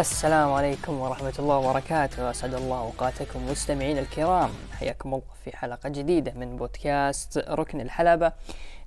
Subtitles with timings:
[0.00, 2.30] السلام عليكم ورحمة الله وبركاته.
[2.30, 4.50] أسعد الله أوقاتكم مستمعين الكرام.
[4.78, 8.32] حياكم الله في حلقة جديدة من بودكاست ركن الحلبة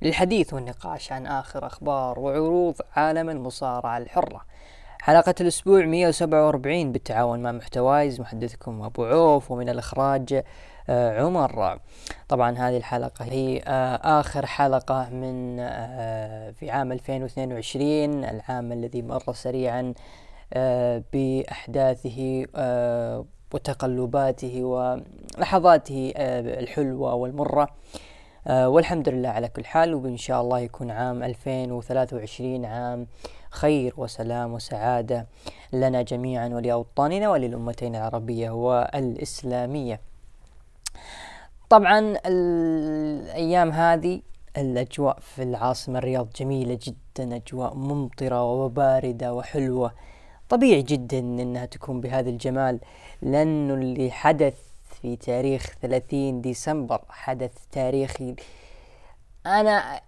[0.02, 4.42] للحديث والنقاش عن آخر أخبار وعروض عالم المصارعة الحرة.
[5.02, 10.44] حلقة الأسبوع 147 بالتعاون مع محتوايز محدثكم أبو عوف ومن الإخراج
[10.90, 11.80] آه، عمر.
[12.30, 19.34] طبعا هذه الحلقة هي آه، آخر حلقة من آه، في عام 2022 العام الذي مر
[19.34, 19.94] سريعا
[21.14, 22.46] بأحداثه
[23.54, 26.14] وتقلباته ولحظاته
[26.60, 27.70] الحلوة والمرة.
[28.50, 33.08] والحمد لله على كل حال وإن شاء الله يكون عام 2023 عام
[33.50, 35.28] خير وسلام وسعادة
[35.74, 40.00] لنا جميعا ولأوطاننا وللأمتين العربية والإسلامية.
[41.70, 44.22] طبعا الأيام هذه
[44.58, 49.92] الأجواء في العاصمة الرياض جميلة جدا أجواء ممطرة وباردة وحلوة.
[50.52, 52.80] طبيعي جدا أنها تكون بهذا الجمال
[53.22, 54.54] لأنه اللي حدث
[55.02, 58.36] في تاريخ 30 ديسمبر حدث تاريخي
[59.46, 60.02] أنا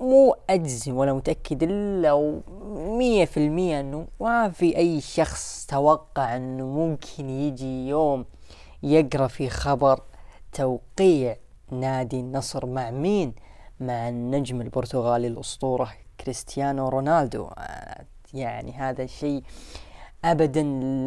[0.00, 2.42] مو أجزم ولا متأكد إلا
[2.74, 8.24] مية في المية أنه ما في أي شخص توقع أنه ممكن يجي يوم
[8.82, 10.00] يقرأ في خبر
[10.52, 11.36] توقيع
[11.70, 13.34] نادي النصر مع مين؟
[13.80, 17.48] مع النجم البرتغالي الأسطورة كريستيانو رونالدو
[18.34, 19.42] يعني هذا الشيء
[20.24, 20.62] أبدا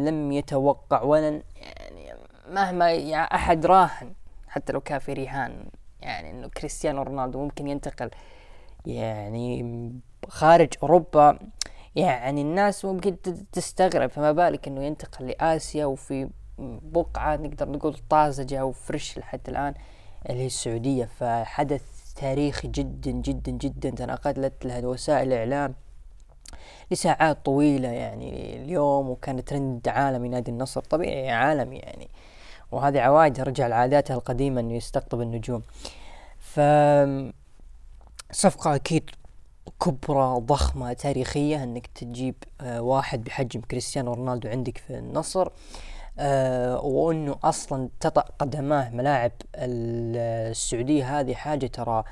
[0.06, 2.14] لم يتوقع ولا يعني
[2.50, 4.12] مهما يعني أحد راهن
[4.48, 5.68] حتى لو كان في رهان
[6.00, 8.10] يعني إنه كريستيانو رونالدو ممكن ينتقل
[8.86, 9.92] يعني
[10.28, 11.38] خارج أوروبا
[11.96, 13.16] يعني الناس ممكن
[13.52, 16.28] تستغرب فما بالك إنه ينتقل لآسيا وفي
[16.58, 19.74] بقعة نقدر نقول طازجة وفرش لحد الآن
[20.30, 21.04] اللي هي السعودية.
[21.04, 25.74] فحدث تاريخي جدا جدا جدا تناقلت له وسائل الإعلام
[26.90, 32.08] لساعات طويلة يعني اليوم وكان ترند عالمي نادي النصر طبيعي عالمي يعني.
[32.72, 35.62] وهذه عوائد رجع لعاداتها القديمة إنه يستقطب النجوم.
[36.38, 36.60] ف
[38.32, 39.10] صفقة أكيد
[39.84, 45.48] كبرى ضخمة تاريخية إنك تجيب آه، واحد بحجم كريستيانو رونالدو عندك في النصر
[46.18, 51.20] آه وإنه أصلا تطأ قدماه ملاعب السعودية.
[51.20, 52.04] هذه حاجة ترى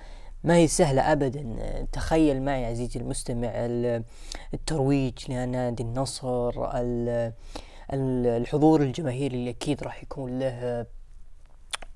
[0.47, 1.57] ما هي سهلة ابدا.
[1.93, 3.51] تخيل معي عزيزي المستمع
[4.55, 6.53] الترويج لنادي النصر
[7.93, 10.87] الحضور الجماهيري اللي أكيد راح يكون له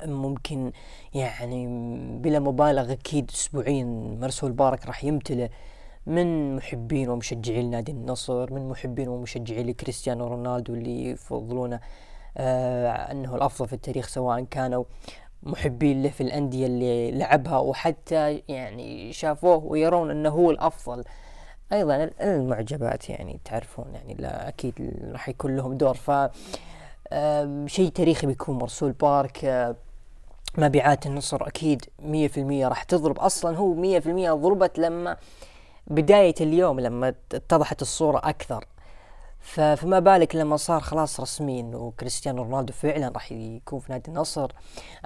[0.05, 0.72] ممكن
[1.15, 1.66] يعني
[2.19, 3.84] بلا مبالغة أكيد اسبوعيا
[4.21, 5.49] مرسول بارك راح يمتلئ
[6.06, 11.81] من محبين ومشجعين نادي النصر من محبين ومشجعين لكريستيانو رونالدو اللي يفضلونه
[12.37, 14.84] آه أنه الأفضل في التاريخ سواء كانوا
[15.42, 21.04] محبين له في الأندية اللي لعبها وحتى يعني شافوه ويرون إنه هو الأفضل.
[21.72, 25.94] أيضا المعجبات يعني تعرفون يعني لا أكيد راح يكون لهم دور.
[25.94, 26.10] ف
[27.66, 29.76] شيء تاريخي بيكون مرسول بارك آه
[30.58, 33.18] مبيعات النصر أكيد مية في المية راح تضرب.
[33.18, 35.16] أصلا هو مية في المية ضربت لما
[35.86, 38.64] بداية اليوم لما اتضحت الصورة أكثر.
[39.40, 44.52] فما بالك لما صار خلاص رسمي إنه كريستيانو رونالدو فعلا راح يكون في نادي النصر.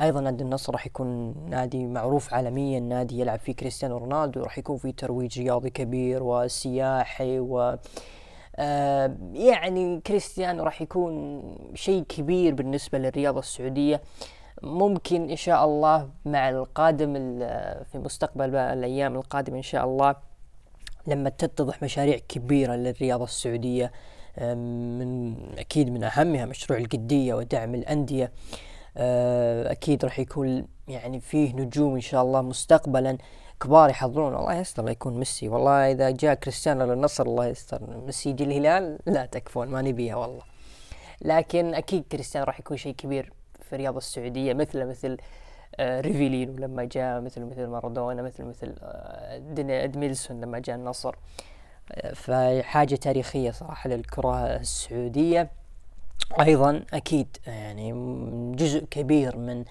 [0.00, 4.76] أيضا نادي النصر راح يكون نادي معروف عالميا نادي يلعب فيه كريستيانو رونالدو راح يكون
[4.78, 7.78] فيه ترويج رياضي كبير وسياحي و
[8.56, 11.42] آه يعني كريستيانو راح يكون
[11.74, 14.02] شيء كبير بالنسبة للرياضة السعودية.
[14.62, 17.12] ممكن إن شاء الله مع القادم
[17.84, 20.14] في مستقبل الأيام القادمة إن شاء الله
[21.06, 23.92] لما تتضح مشاريع كبيرة للرياضة السعودية.
[24.38, 28.32] من أكيد من أهمها مشروع القدية ودعم الأندية.
[28.96, 33.18] آه، أكيد راح يكون يعني فيه نجوم إن شاء الله مستقبلا
[33.60, 34.34] كبار يحضرون.
[34.34, 35.48] الله يستر يكون ميسي.
[35.48, 37.80] والله إذا جاء كريستيانو للنصر الله يستر.
[38.06, 40.42] ميسي يجي الهلال لا تكفون ما نبيها والله.
[41.22, 43.32] لكن أكيد كريستيانو راح يكون شيء كبير
[43.62, 45.16] في الرياضة السعودية مثل مثل
[45.76, 51.14] آه، ريفيلينو لما جاء مثل مثل مارادونا مثل مثل آه، ادميلسون لما جاء النصر.
[52.14, 55.50] فحاجة تاريخية صراحة للكرة السعودية.
[56.40, 57.92] أيضا أكيد يعني
[58.56, 59.64] جزء كبير من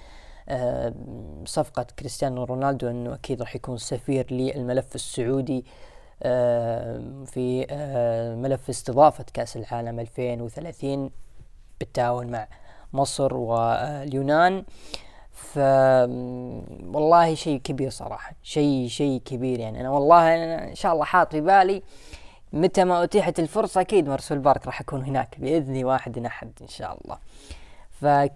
[0.50, 0.94] آه،
[1.46, 5.66] صفقة كريستيانو رونالدو أنه أكيد راح يكون سفير للملف السعودي
[6.24, 11.12] آه، في آه، ملف استضافة كأس العالم 2030
[11.80, 12.48] بالتعاون مع
[12.94, 14.64] مصر واليونان.
[15.34, 15.58] ف
[16.94, 19.82] والله شيء كبير صراحة شيء شيء كبير يعني.
[19.82, 21.84] أنا والله أنا إن شاء الله حاط في بالي
[22.54, 26.98] متى ما أتيحت الفرصة أكيد مرسول بارك راح اكون هناك بإذن واحد أحد إن شاء
[27.02, 27.18] الله.
[27.90, 28.30] ف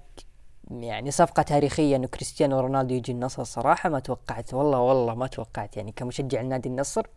[0.72, 5.78] يعني صفقة تاريخية إنه كريستيانو رونالدو يجي النصر صراحة ما توقعت والله والله ما توقعت
[5.78, 7.08] يعني كمشجع النادي النصر.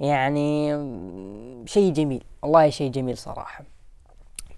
[0.00, 0.68] يعني
[1.66, 3.64] شيء جميل والله شيء جميل صراحة.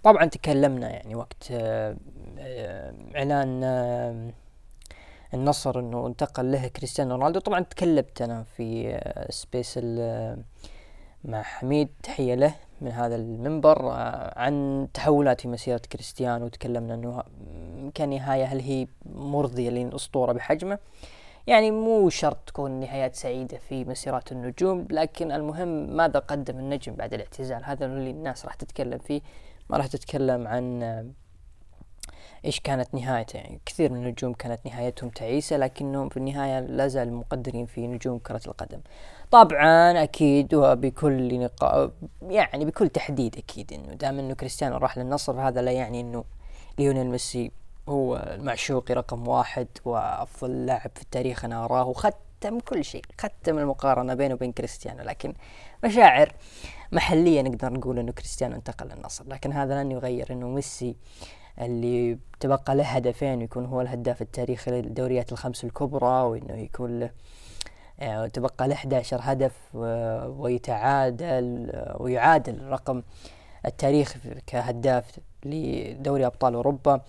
[0.02, 1.52] طبعا تكلمنا يعني وقت
[3.16, 4.31] إعلان آه،
[5.34, 7.40] النصر إنه انتقل له كريستيانو رونالدو.
[7.40, 8.98] طبعا تكلمت أنا في
[9.31, 9.78] سبيس
[11.25, 11.88] مع حميد.
[12.02, 13.88] تحية له من هذا المنبر
[14.36, 16.44] عن تحولات في مسيرة كريستيانو.
[16.44, 17.22] وتكلمنا إنه
[17.96, 20.78] كنهاية هل هي مرضية للأسطورة بحجمه؟
[21.46, 27.14] يعني مو شرط تكون نهايات سعيدة في مسيرات النجوم لكن المهم ماذا قدم النجم بعد
[27.14, 29.20] الاعتزال؟ هذا اللي الناس راح تتكلم فيه.
[29.70, 30.82] ما راح تتكلم عن
[32.44, 37.12] إيش كانت نهايته يعني كثير من النجوم كانت نهايتهم تعيسة لكنهم في النهاية لا زال
[37.12, 38.81] مقدرين في نجوم كرة القدم.
[39.31, 41.91] طبعا أكيد وبكل نقا
[42.23, 46.25] يعني بكل تحديد أكيد إنه دام إنه كريستيانو راح للنصر فهذا لا يعني إنه
[46.79, 47.50] ليونيل ميسي
[47.88, 54.14] هو المعشوقي رقم واحد وأفضل لاعب في التاريخ أنا أراه وختم كل شيء ختم المقارنة
[54.14, 55.02] بينه وبين كريستيانو.
[55.02, 55.35] لكن
[55.85, 56.32] مشاعر
[56.93, 60.96] محلية نقدر نقول إنه كريستيانو انتقل للنصر لكن هذا لن يغير إنه ميسي
[61.59, 67.11] اللي تبقى له هدفين ويكون هو الهداف التاريخي للدوريات الخمس الكبرى وإنه يكون له
[68.01, 69.53] آه، تبقى له 11 هدف
[70.39, 73.03] ويتعادل ويعادل الرقم
[73.67, 77.01] التاريخي كهداف لدوري أبطال أوروبا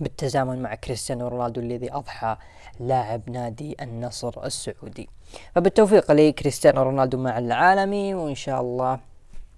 [0.00, 2.36] بالتزامن مع كريستيانو رونالدو الذي أضحى
[2.80, 5.08] لاعب نادي النصر السعودي.
[5.54, 9.00] فبالتوفيق لكريستيانو رونالدو مع العالمي وإن شاء الله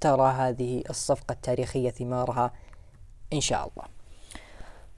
[0.01, 2.53] ترى هذه الصفقة التاريخية ثمارها
[3.33, 3.96] إن شاء الله.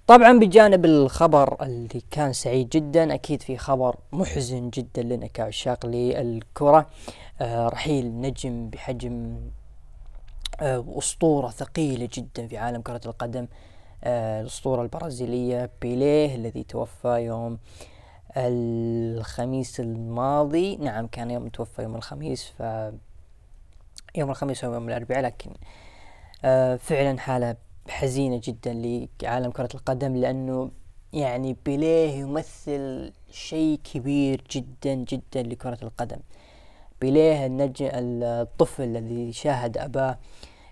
[0.08, 6.87] طبعا بجانب الخبر اللي كان سعيد جدا أكيد في خبر محزن جدا لنا كعشاق للكرة.
[7.40, 9.40] آه رحيل نجم بحجم
[10.60, 13.46] آه أسطورة ثقيلة جدا في عالم كرة القدم.
[14.05, 17.58] آه الأسطورة البرازيلية بيليه الذي توفى يوم
[18.37, 20.76] الخميس الماضي.
[20.76, 22.62] نعم كان يوم توفى يوم الخميس ف
[24.16, 25.50] يوم الخميس أو يوم الأربعاء لكن
[26.78, 27.56] فعلا حالة
[27.88, 28.73] حزينة جدا
[29.23, 30.70] لعالم كرة القدم لأنه
[31.12, 36.19] يعني بيليه يمثل شيء كبير جدا جدا لكرة القدم.
[37.00, 40.19] بيليه النجم الطفل الذي شاهد أباه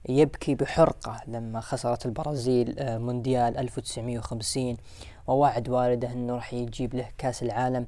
[0.08, 4.76] يبكي بحرقة لما خسرت البرازيل آه، مونديال 1950
[5.26, 7.86] ووعد والده أنه راح يجيب له كأس العالم.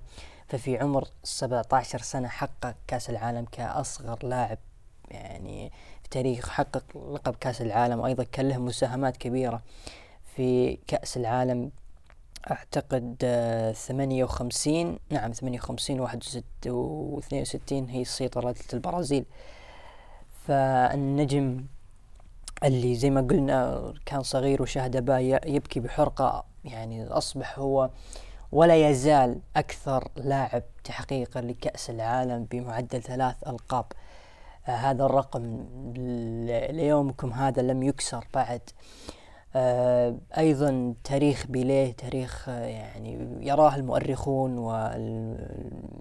[0.49, 4.59] ففي عمر 17 سنة حقق كأس العالم كأصغر لاعب
[5.11, 5.73] يعني
[6.11, 6.85] تاريخ حقق
[7.15, 9.63] لقب كأس العالم وأيضا كان له مساهمات كبيرة
[10.37, 11.71] في كأس العالم.
[12.51, 13.17] أعتقد
[13.77, 16.23] ثمانية وخمسين نعم ثمانية وخمسين واحد
[16.67, 19.25] واثنين وستين هي سيطرة البرازيل.
[20.47, 21.65] فالنجم
[22.65, 27.91] اللي زي ما قلنا كان صغير وشاهد أباه يبكي بحرقة يعني أصبح هو
[28.53, 33.85] ولا يزال أكثر لاعب تحقيقا لكأس العالم بمعدل ثلاث ألقاب.
[34.71, 35.65] هذا الرقم
[36.71, 38.61] ليومكم هذا لم يكسر بعد.
[39.57, 45.37] آه أيضا تاريخ بيليه تاريخ آه يعني يراه المؤرخون وال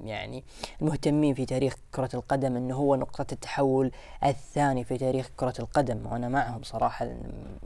[0.04, 0.44] يعني
[0.82, 3.92] المهتمين في تاريخ كرة القدم إنه هو نقطة التحول
[4.26, 6.06] الثاني في تاريخ كرة القدم.
[6.06, 7.08] وأنا معهم صراحة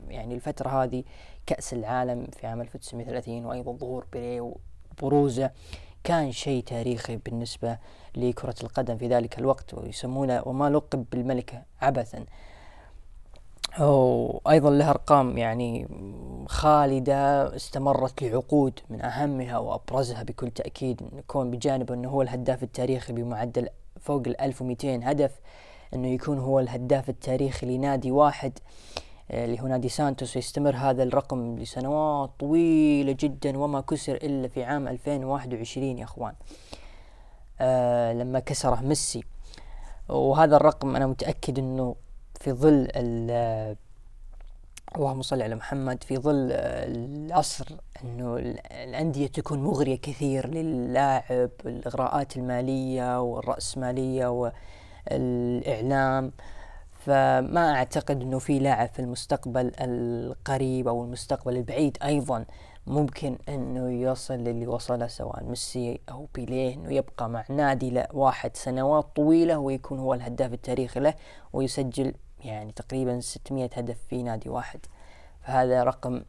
[0.08, 1.04] يعني الفترة هذه
[1.46, 4.54] كأس العالم في عام 1930 وأيضا ظهور بيليه
[5.00, 5.50] وبروزة.
[6.04, 7.78] كان شيء تاريخي بالنسبة
[8.16, 12.24] لكرة القدم في ذلك الوقت ويسمونه وما لقب بالملكة عبثا.
[13.80, 15.88] وأيضا له أرقام يعني
[16.48, 23.68] خالدة استمرت لعقود من أهمها وأبرزها بكل تأكيد يكون بجانب أنه هو الهداف التاريخي بمعدل
[24.00, 25.40] فوق ال 1200 هدف
[25.94, 28.58] أنه يكون هو الهداف التاريخي لنادي واحد.
[29.32, 34.88] اللي هو نادي سانتوس يستمر هذا الرقم لسنوات طويلة جدا وما كسر إلا في عام
[34.88, 36.34] 2021 يا أخوان.
[37.60, 39.24] آه لما كسره ميسي.
[40.08, 41.96] وهذا الرقم أنا متأكد أنه
[42.40, 42.88] في ظل
[44.96, 47.66] اللهم صل على محمد في ظل العصر
[48.04, 48.36] إنه
[48.84, 54.52] الأندية تكون مغرية كثير للاعب الإغراءات المالية والرأسمالية
[55.10, 56.32] والإعلام.
[57.06, 62.44] فما أعتقد إنه في لاعب في المستقبل القريب أو المستقبل البعيد أيضا
[62.86, 69.06] ممكن إنه يوصل للي وصله سواء ميسي أو بيليه إنه يبقى مع نادي واحد سنوات
[69.16, 71.14] طويلة ويكون هو الهداف التاريخي له
[71.52, 74.80] ويسجل يعني تقريبا 600 هدف في نادي واحد.
[75.42, 76.22] فهذا رقم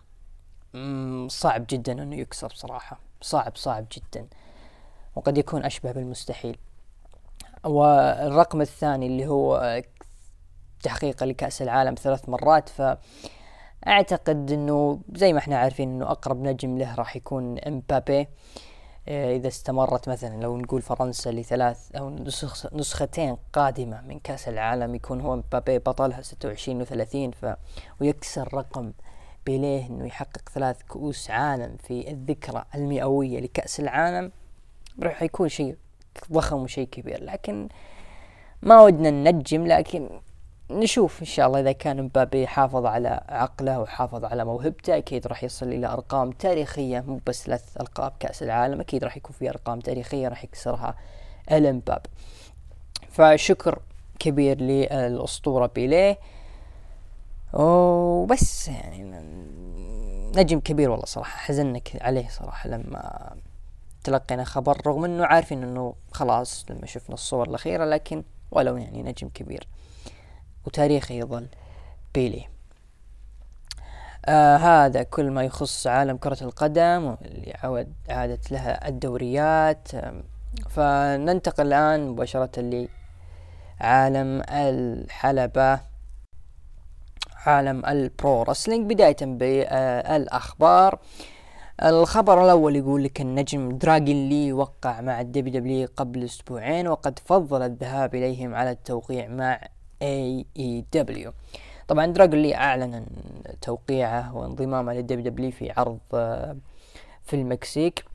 [1.27, 4.27] صعب جدا إنه يكسر بصراحة صعب صعب جدا.
[5.15, 6.57] وقد يكون أشبه بالمستحيل.
[7.63, 9.83] والرقم الثاني اللي هو
[10.83, 12.81] تحقيقه لكأس العالم ثلاث مرات ف
[13.87, 18.27] أعتقد إنه زي ما إحنا عارفين إنه أقرب نجم له راح يكون إمبابي.
[19.07, 22.15] آه، إذا استمرت مثلا لو نقول فرنسا لثلاث أو
[22.73, 27.45] نسختين قادمة من كأس العالم يكون هو مبابي بطلها ستة وعشرين وثلاثين ف
[28.01, 28.93] ويكسر رقم
[29.45, 34.31] بيليه إنه يحقق ثلاث كؤوس عالم في الذكرى المئوية لكأس العالم
[35.03, 35.77] راح يكون شيء
[36.31, 37.23] ضخم وشيء كبير.
[37.23, 37.69] لكن
[38.61, 40.09] ما ودنا ننجم لكن
[40.71, 45.43] نشوف إن شاء الله إذا كان مبابي حافظ على عقله وحافظ على موهبته أكيد راح
[45.43, 49.79] يصل إلى أرقام تاريخية مو بس ثلاث ألقاب كأس العالم أكيد راح يكون في أرقام
[49.79, 50.95] تاريخية راح يكسرها
[51.51, 52.01] الامباب
[53.09, 53.79] فشكر
[54.19, 56.17] كبير للأسطورة بيليه.
[57.53, 59.03] وبس يعني
[60.35, 63.35] نجم كبير والله صراحة حزنك عليه صراحة لما
[64.03, 69.29] تلقينا خبر رغم إنه عارفين إنه خلاص لما شفنا الصور الأخيرة لكن ولو يعني نجم
[69.29, 69.67] كبير.
[70.65, 71.47] وتاريخه يظل
[72.13, 72.47] بيلي.
[74.25, 79.95] آه هذا كل ما يخص عالم كرة القدم واللي عود عادت لها الدوريات.
[79.95, 80.23] آه
[80.69, 82.85] فننتقل الآن مباشرة
[83.81, 85.79] لعالم الحلبة
[87.45, 88.93] عالم ال pro wrestling.
[88.93, 90.99] بداية بالأخبار
[91.83, 97.61] الخبر الأول يقول لك النجم دراجون لي وقع مع الدبليو دبليو قبل أسبوعين وقد فضل
[97.61, 99.59] الذهاب إليهم على التوقيع مع
[100.03, 101.33] AEW
[101.87, 103.05] طبعا دراجون لي أعلن
[103.61, 106.57] توقيعه وانضمامه للدبليو دبليو في عرض آه،
[107.23, 108.05] في المكسيك.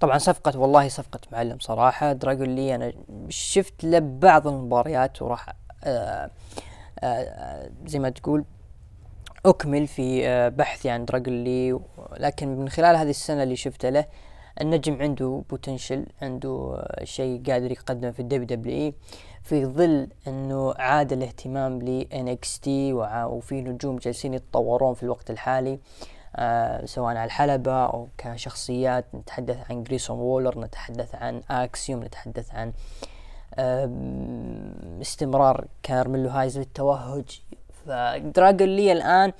[0.00, 2.12] طبعا صفقة والله صفقة معلم صراحة.
[2.12, 2.92] دراجون لي أنا
[3.28, 5.48] شفت له بعض المباريات وراح
[5.84, 6.30] آه،
[6.98, 8.44] آه، زي ما تقول
[9.46, 11.80] أكمل في بحثي عن دراجون لي
[12.16, 14.06] لكن من خلال هذه السنة اللي شفته له
[14.60, 18.92] النجم عنده potential عنده شيء قادر يقدمه في الدبليو دبليو
[19.42, 22.68] في ظل أنه عاد الاهتمام ل NXT
[23.04, 25.78] وفي نجوم جالسين يتطورون في الوقت الحالي
[26.36, 32.72] آه سواء على الحلبة أو كشخصيات نتحدث عن جريسون وولر نتحدث عن آكسيوم نتحدث عن
[33.54, 33.90] آه
[35.00, 37.40] استمرار كارميلو هايز للتوهج.
[37.86, 39.32] فدراجون لي الآن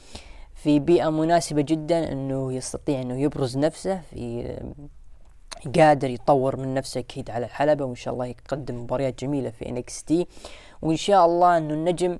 [0.54, 4.56] في بيئة مناسبة جدا أنه يستطيع أنه يبرز نفسه في
[5.76, 10.26] قادر يطور من نفسه أكيد على الحلبة وإن شاء الله يقدم مباريات جميلة في NXT.
[10.82, 12.18] وإن شاء الله إنه النجم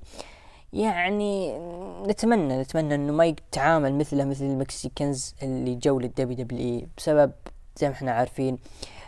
[0.72, 1.58] يعني
[2.06, 7.32] نتمنى نتمنى إنه ما يتعامل مثله مثل ال Mexicans اللي جو للدبليو دبليو بسبب
[7.76, 8.58] زي ما إحنا عارفين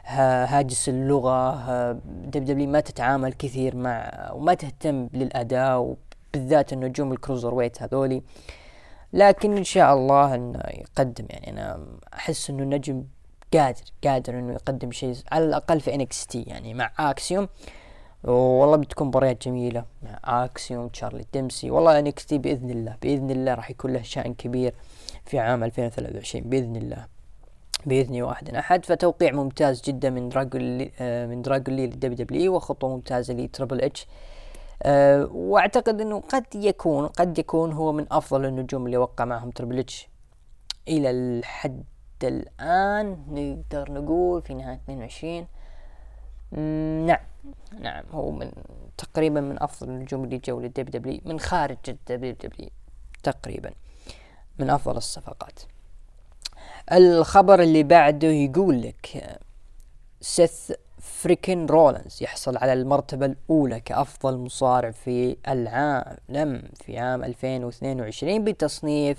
[0.05, 5.97] هاجس اللغة دبليو دبليو ما تتعامل كثير مع وما تهتم للأداء
[6.35, 8.23] وبالذات النجوم ال cruiserweight هذولي.
[9.13, 13.05] لكن إن شاء الله إنه يقدم يعني أنا أحس إنه النجم
[13.55, 17.49] قادر قادر إنه يقدم شيء على الأقل في NXT يعني مع اكسيوم
[18.25, 23.71] والله بتكون مباريات جميلة مع اكسيوم تشارلي ديمسي والله NXT بإذن الله بإذن الله راح
[23.71, 24.75] يكون له شأن كبير
[25.25, 27.07] في عام 2023 بإذن الله
[27.87, 28.85] بإذن واحد أحد.
[28.85, 34.07] فتوقيع ممتاز جدا من دراجون آه من دراجون لي للدبليو دبليو وخطوة ممتازة لتربل اتش
[34.83, 39.79] آه وأعتقد إنه قد يكون قد يكون هو من أفضل النجوم اللي وقع معهم تربل
[39.79, 40.09] اتش
[40.89, 41.85] إلى الحد
[42.25, 45.47] الآن نقدر نقول في نهاية 22
[47.07, 47.25] نعم
[47.81, 48.53] نعم هو من
[48.99, 52.71] تقريبا من أفضل النجوم اللي جو للدبليو دبليو من خارج الدبليو دبليو
[53.23, 53.71] تقريبا
[54.59, 55.61] من أفضل الصفقات.
[56.93, 59.39] الخبر اللي بعده يقول لك
[60.21, 60.73] سيث
[61.23, 69.19] freakin' رولنز يحصل على المرتبة الأولى كأفضل مصارع في العالم في عام 2022 بتصنيف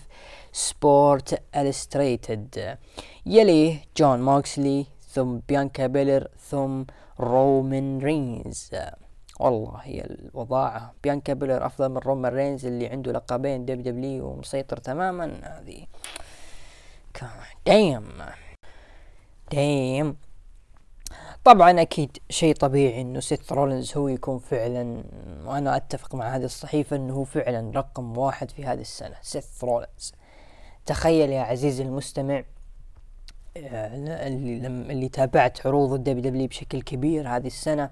[0.52, 2.78] Sports Illustrated
[3.26, 6.84] يليه جون موكسلي ثم بيانكا بيلير ثم
[7.20, 8.70] رومان رينز.
[9.40, 10.94] والله هي الوضاعة.
[11.04, 15.26] بيانكا بيلير أفضل من رومان رينز اللي عنده لقبين دبليو دبليو ومسيطر تماما.
[15.44, 15.86] هذه
[17.66, 18.08] دايم
[19.52, 20.18] دايم
[21.44, 25.04] طبعا أكيد شيء طبيعي إنه سيث رولنز هو يكون فعلا
[25.46, 30.14] وأنا أتفق مع هذه الصحيفة إنه هو فعلا رقم واحد في هذه السنة سيث رولنز
[30.86, 32.44] تخيل يا عزيزي المستمع
[33.58, 37.90] آه، اللي, اللي تابعت عروض الدبليو دبليو بشكل كبير هذه السنة.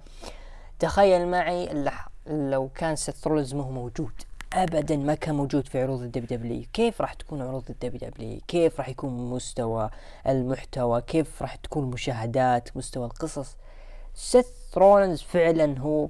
[0.80, 1.86] تخيل معي
[2.28, 4.12] لو كان سيث رولنز مو موجود.
[4.54, 8.80] ابدا ما كان موجود في عروض الدبليو دبليو كيف راح تكون عروض الدبليو دبليو كيف
[8.80, 9.90] راح يكون مستوى
[10.28, 13.56] المحتوى؟ كيف راح تكون المشاهدات مستوى القصص؟
[14.14, 16.10] سيث رولنز فعلا هو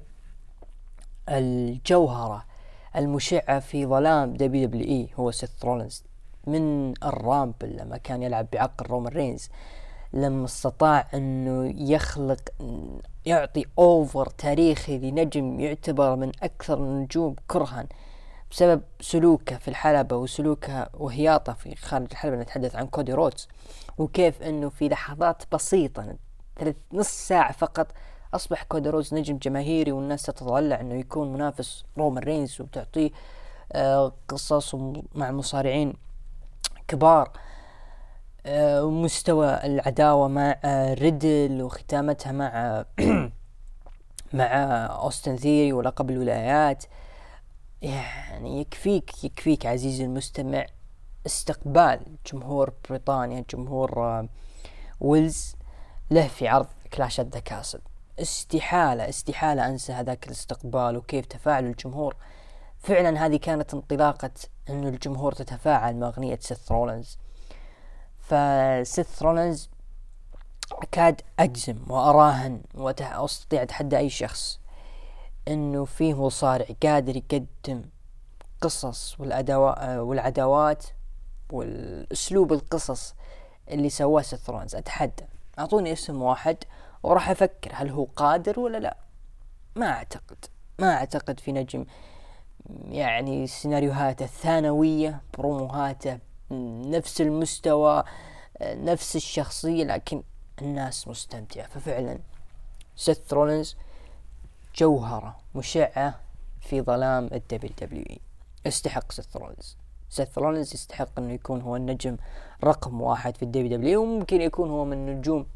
[1.28, 2.44] الجوهرة
[2.96, 6.04] المشعة في ظلام دبليو دبليو إي هو سيث رولنز
[6.46, 9.48] من الرامبل لما كان يلعب بعقل رومان رينز
[10.12, 12.40] لما استطاع إنه يخلق
[13.26, 17.86] يعطي over تاريخي لنجم يعتبر من أكثر النجوم كرها.
[18.52, 23.48] بسبب سلوكه في الحلبة وسلوكه وهياطه في خارج الحلبة نتحدث عن كودي رودز
[23.98, 26.16] وكيف إنه في لحظات بسيطة
[26.58, 27.86] ثلاث نص ساعة فقط
[28.34, 33.10] أصبح كودي رودز نجم جماهيري والناس تتطلع إنه يكون منافس رومان رينز وبتعطيه
[33.72, 34.74] آه قصص
[35.14, 35.94] مع مصارعين
[36.88, 37.30] كبار
[38.46, 42.84] آه ومستوى العداوة مع آه ريدل وختامتها مع
[44.32, 44.46] مع
[44.86, 46.84] أوستن ثيري ولقب الولايات.
[47.82, 50.66] يعني يكفيك يكفيك عزيزي المستمع
[51.26, 52.00] استقبال
[52.32, 54.28] جمهور بريطانيا جمهور آه،
[55.00, 55.56] ويلز
[56.10, 57.80] له في عرض Clash at the Castle.
[58.18, 62.16] استحالة استحالة أنسى هذاك الاستقبال وكيف تفاعل الجمهور.
[62.78, 64.30] فعلا هذه كانت انطلاقة
[64.68, 67.18] أن الجمهور تتفاعل مع أغنية سيث رولنز
[68.18, 69.70] فسيث رولنز
[70.72, 74.61] أكاد أجزم وأراهن وأستطيع أتحدى أي شخص.
[75.48, 77.82] إنه فيه مصارع قادر يقدم
[78.60, 80.84] قصص والأدوات والعداوات
[81.52, 83.14] والأسلوب القصص
[83.70, 84.74] اللي سواه سيث رولنز.
[84.74, 85.24] أتحدى.
[85.58, 86.56] أعطوني اسم واحد
[87.02, 88.96] وراح أفكر هل هو قادر ولا لا.
[89.76, 90.44] ما أعتقد.
[90.78, 91.86] ما أعتقد في نجم.
[92.84, 96.18] يعني سيناريوهاته الثانوية بروموهاته
[96.90, 98.04] نفس المستوى
[98.62, 100.22] نفس الشخصية لكن
[100.62, 101.66] الناس مستمتعة.
[101.66, 102.18] ففعلا
[102.96, 103.76] سيث رولنز
[104.76, 106.20] جوهرة مشعة
[106.60, 108.20] في ظلام ال WWE.
[108.66, 109.76] يستحق سيث رولنز
[110.10, 112.16] سيث رولنز يستحق إنه يكون هو النجم
[112.64, 115.46] رقم واحد في ال WW وممكن يكون هو من نجوم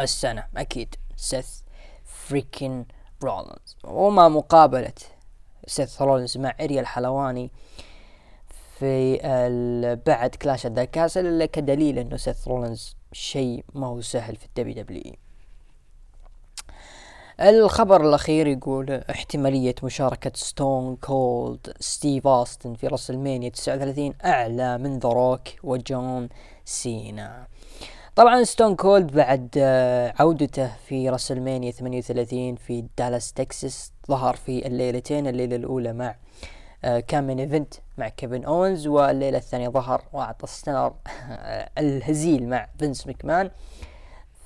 [0.00, 0.94] السنة أكيد.
[1.16, 1.60] سيث
[2.04, 2.84] freakin
[3.24, 4.92] رولنز وما مقابلة
[5.66, 7.50] سيث رولنز مع أرييل هلواني
[8.78, 9.16] في
[10.06, 14.46] بعد Clash at the Castle إلا كدليل إنه سيث رولنز شيء ما هو سهل في
[14.46, 15.18] ال WWE.
[17.40, 25.08] الخبر الأخير يقول احتمالية مشاركة ستون كولد ستيف أوستن في رسلمانيا 39 أعلى من ذا
[25.08, 26.28] روك وجون
[26.64, 27.46] سينا.
[28.16, 35.26] طبعا ستون كولد بعد آه، عودته في رسلمانيا 38 في دالاس تكساس ظهر في الليلتين
[35.26, 36.14] الليلة الأولى مع
[36.84, 40.92] آه، كان main event مع كيفن أونز والليلة الثانية ظهر وأعطى stunner
[41.78, 43.50] هزيل مع فينس مكمان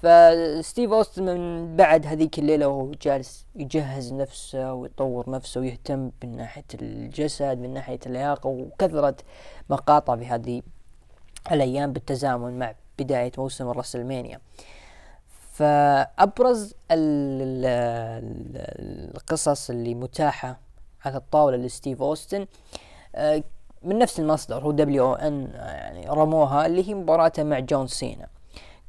[0.05, 6.65] فستيف أوستن من بعد هذيك الليلة وهو جالس يجهز نفسه ويطور نفسه ويهتم من ناحية
[6.75, 9.17] الجسد من ناحية اللياقة وكثرة
[9.71, 10.63] مقاطع في هذه
[11.53, 14.41] الأيام بالتزامن مع بداية موسم الرسلمانيا.
[15.53, 16.75] فأبرز
[19.15, 20.59] القصص اللي متاحة
[21.05, 22.47] على الطاولة لستيف أوستن
[23.15, 23.43] آه،
[23.83, 28.34] من نفس المصدر هو دبليو إن يعني رموها اللي هي مباراته مع جون سينا.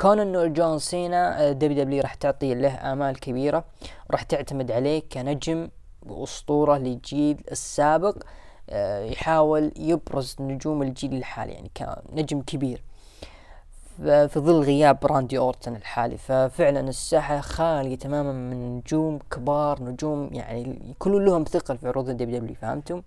[0.02, 3.66] كون انه جون سينا WW راح تعطي له آمال كبيرة
[4.10, 5.70] وراح تعتمد عليه كنجم
[6.06, 8.18] واسطوره للجيل السابق
[8.70, 12.84] آه، يحاول يبرز نجوم الجيل الحالي يعني كنجم كبير
[14.04, 20.80] في ظل غياب راندي أورتن الحالي ففعلا الساحة خالية تماما من نجوم كبار نجوم يعني
[20.90, 23.02] يكونوا لهم ثقل في عروض ال WW فهمتم؟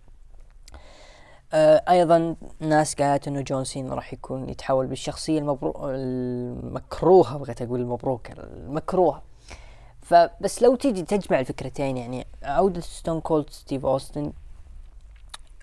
[1.53, 5.75] آه أيضا ناس قالت إنه جون سينا راح يكون يتحول بالشخصية المبرو...
[5.85, 9.23] المكروهة بغيت أقول المبروكة المكروهة.
[10.03, 14.33] فبس لو تيجي تجمع الفكرتين يعني عودة ستون كولد ستيف أوستن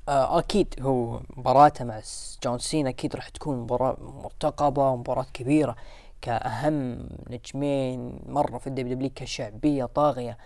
[0.10, 2.02] آه أكيد هو مباراته مع
[2.44, 5.76] جون سينا أكيد راح تكون مباراة مرتقبة ومباراة كبيرة
[6.22, 10.38] كأهم نجمين مرة في ال WW كشعبية طاغية.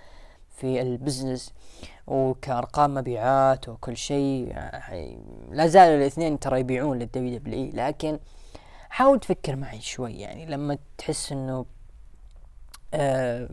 [0.59, 1.53] في ال business
[2.07, 5.19] وكأرقام مبيعات وكل شيء يعني
[5.51, 8.19] لا زالوا الاثنين ترى يبيعون لل WW لكن
[8.89, 11.65] حاول تفكر معي شوي يعني لما تحس إنه
[12.93, 13.49] آه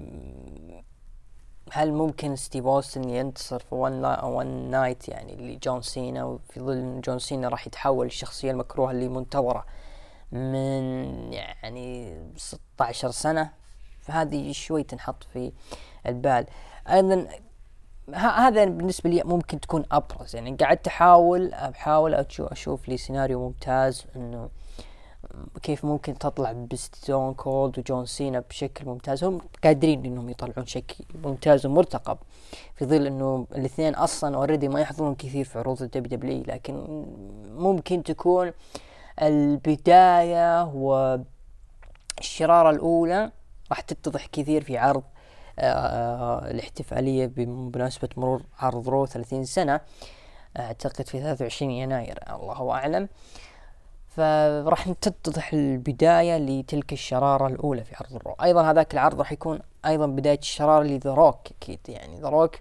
[1.72, 7.18] هل ممكن ستيف أوستن ينتصر في one, one night يعني لجون سينا وفي ظل جون
[7.18, 9.66] سينا راح يتحول الشخصية المكروهة اللي منتظرة
[10.32, 13.50] من يعني 16 سنة
[14.00, 15.52] فهذه شوي تنحط في
[16.06, 16.46] البال.
[16.90, 17.28] أيضا
[18.14, 20.36] هذا بالنسبة لي ممكن تكون أبرز.
[20.36, 24.48] يعني قعدت أحاول احاول أشوف لي سيناريو ممتاز إنه
[25.62, 29.24] كيف ممكن تطلع بستون كولد وجون سينا بشكل ممتاز.
[29.24, 32.18] هم قادرين إنهم يطلعون شكل ممتاز ومرتقب
[32.74, 37.04] في ظل إنه الاثنين أصلا already ما يحضرون كثير في عروض ال WW لكن
[37.50, 38.52] ممكن تكون
[39.22, 40.64] البداية
[42.18, 43.32] والشرارة الأولى
[43.70, 45.02] راح تتضح كثير في عرض
[45.58, 49.80] الاحتفالية بمناسبة مرور عرض Raw 30 سنة
[50.58, 53.08] أعتقد في 23 يناير الله أعلم.
[54.08, 58.36] فراح تتضح البداية لتلك الشرارة الأولى في عرض ال Raw.
[58.42, 62.56] أيضا هذاك العرض راح يكون أيضا بداية الشرارة لذا روك أكيد يعني ذا روك.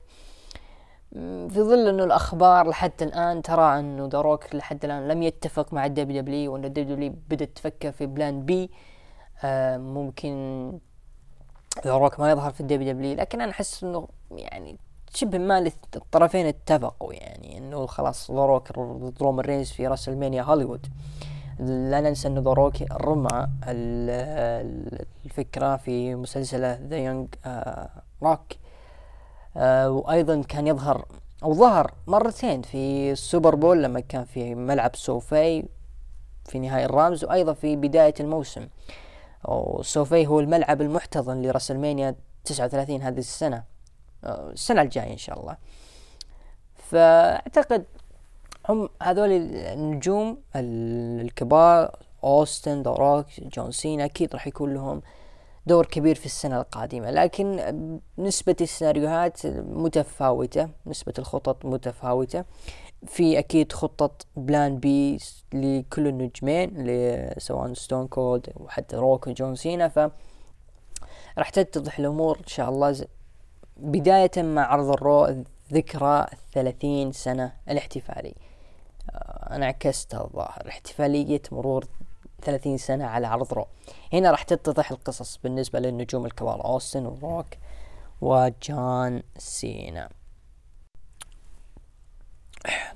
[1.49, 5.85] في ظل إنه الأخبار لحد الآن ترى إنه ذا روك لحد الآن لم يتفق مع
[5.85, 8.71] الدبليو دبليو وان الدبليو دبليو بدأت تفكر في plan B.
[9.43, 10.79] آه ممكن
[11.85, 14.77] روك ما يظهر في ال WW لكن أنا أحس إنه يعني
[15.13, 20.87] شبه ما الطرفين اتفقوا يعني إنه خلاص ذا روك ضد رومان رينز في رسلمانيا هوليوود.
[21.59, 23.47] لا ننسى إنه ذا روك رمى
[25.25, 27.27] الفكرة في مسلسله The Young
[28.23, 28.41] Rock.
[29.57, 31.05] آه وأيضا كان يظهر
[31.43, 35.65] أو ظهر مرتين في ال Super Bowl لما كان في ملعب سوفي
[36.45, 38.67] في نهاية الرامز وأيضا في بداية الموسم.
[39.47, 43.63] وسوفي هو الملعب المحتضن لرسلمانيا 39 هذه السنة.
[44.23, 45.57] آه السنة الجاية إن شاء الله.
[46.75, 47.85] فأعتقد
[48.69, 55.01] هم هذول النجوم الكبار أوستن ذا روك جون سينا أكيد راح يكون لهم
[55.67, 57.11] دور كبير في السنة القادمة.
[57.11, 62.43] لكن نسبة السيناريوهات متفاوتة نسبة الخطط متفاوتة.
[63.07, 65.19] في أكيد خطة plan B
[65.53, 66.69] لكل النجمين
[67.37, 69.99] سواء Stone Cold وحتى روك وجون سينا ف
[71.37, 73.07] راح تتضح الأمور إن شاء الله.
[73.77, 78.35] بداية مع عرض الرو ذكرى الثلاثين سنة الاحتفالي.
[79.09, 80.67] آه، أنا عكست الظاهر.
[80.67, 81.85] احتفالية مرور
[82.41, 83.67] 30 سنة على عرض رو
[84.13, 87.45] هنا راح تتضح القصص بالنسبة للنجوم الكبار أوستن وروك
[88.21, 90.09] وجان سينا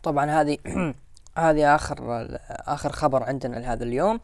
[0.03, 0.57] طبعا هذه
[1.37, 4.19] هذه آخر آخر خبر عندنا لهذا اليوم.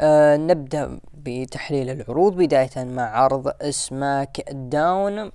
[0.00, 5.30] آه نبدأ بتحليل العروض بداية مع عرض سماك داون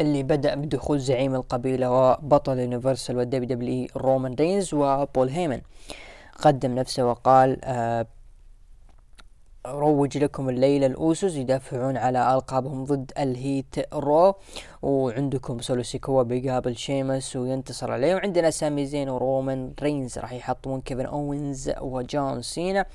[0.00, 5.60] اللي بدأ بدخول زعيم القبيلة وبطل يونيفرسال وال WW رومان رينز وبول هيمن.
[6.42, 8.06] قدم نفسه وقال آه
[9.70, 14.34] روج لكم الليلة الأوسوس يدافعون على ألقابهم ضد الهيت رو.
[14.82, 18.14] وعندكم سولو سيكوا بيقابل شيمس وينتصر عليه.
[18.14, 22.86] وعندنا سامي زين ورومان رينز راح يحطمون كيفن أوينز وجون سينا.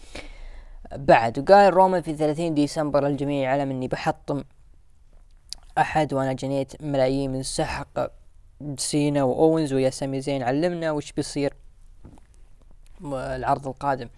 [0.96, 4.44] بعد وقال رومان في 30 ديسمبر الجميع يعلم اني بحطم
[5.78, 8.12] أحد وأنا جنيت ملايين من سحق
[8.78, 9.74] سينا وأوينز.
[9.74, 11.54] ويا سامي زين علمنا وش بيصير
[13.14, 14.10] العرض القادم.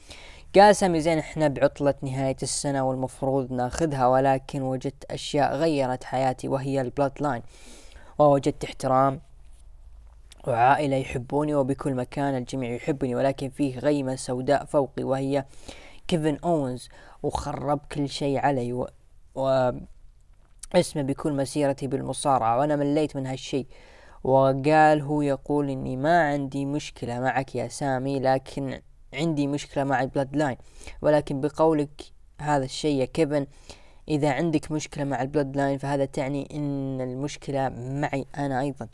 [0.60, 6.82] قال سامي زين إحنا بعطلة نهاية السنة والمفروض ناخذها ولكن وجدت أشياء غيرت حياتي وهي
[6.82, 7.42] البلود لاين
[8.20, 9.22] ووجدت احترام
[10.48, 15.46] وعائلة يحبوني وبكل مكان الجميع يحبني ولكن فيه غيمة سوداء فوقي وهي
[16.08, 16.90] كيفن اونز
[17.24, 18.88] وخرب كل شيء علي و,
[19.36, 19.72] و...
[20.76, 22.58] اسمه بكل مسيرتي بالمصارعة.
[22.60, 23.68] وأنا مليت من هالشي
[24.24, 28.82] وقال هو يقول إني ما عندي مشكلة معك يا سامي لكن
[29.14, 30.58] عندي مشكلة مع البلود لاين
[31.02, 32.02] ولكن بقولك
[32.42, 33.48] هذا الشيء يا كيفن
[34.10, 38.88] إذا عندك مشكلة مع البلود لاين فهذا تعني أن المشكلة معي أنا أيضا.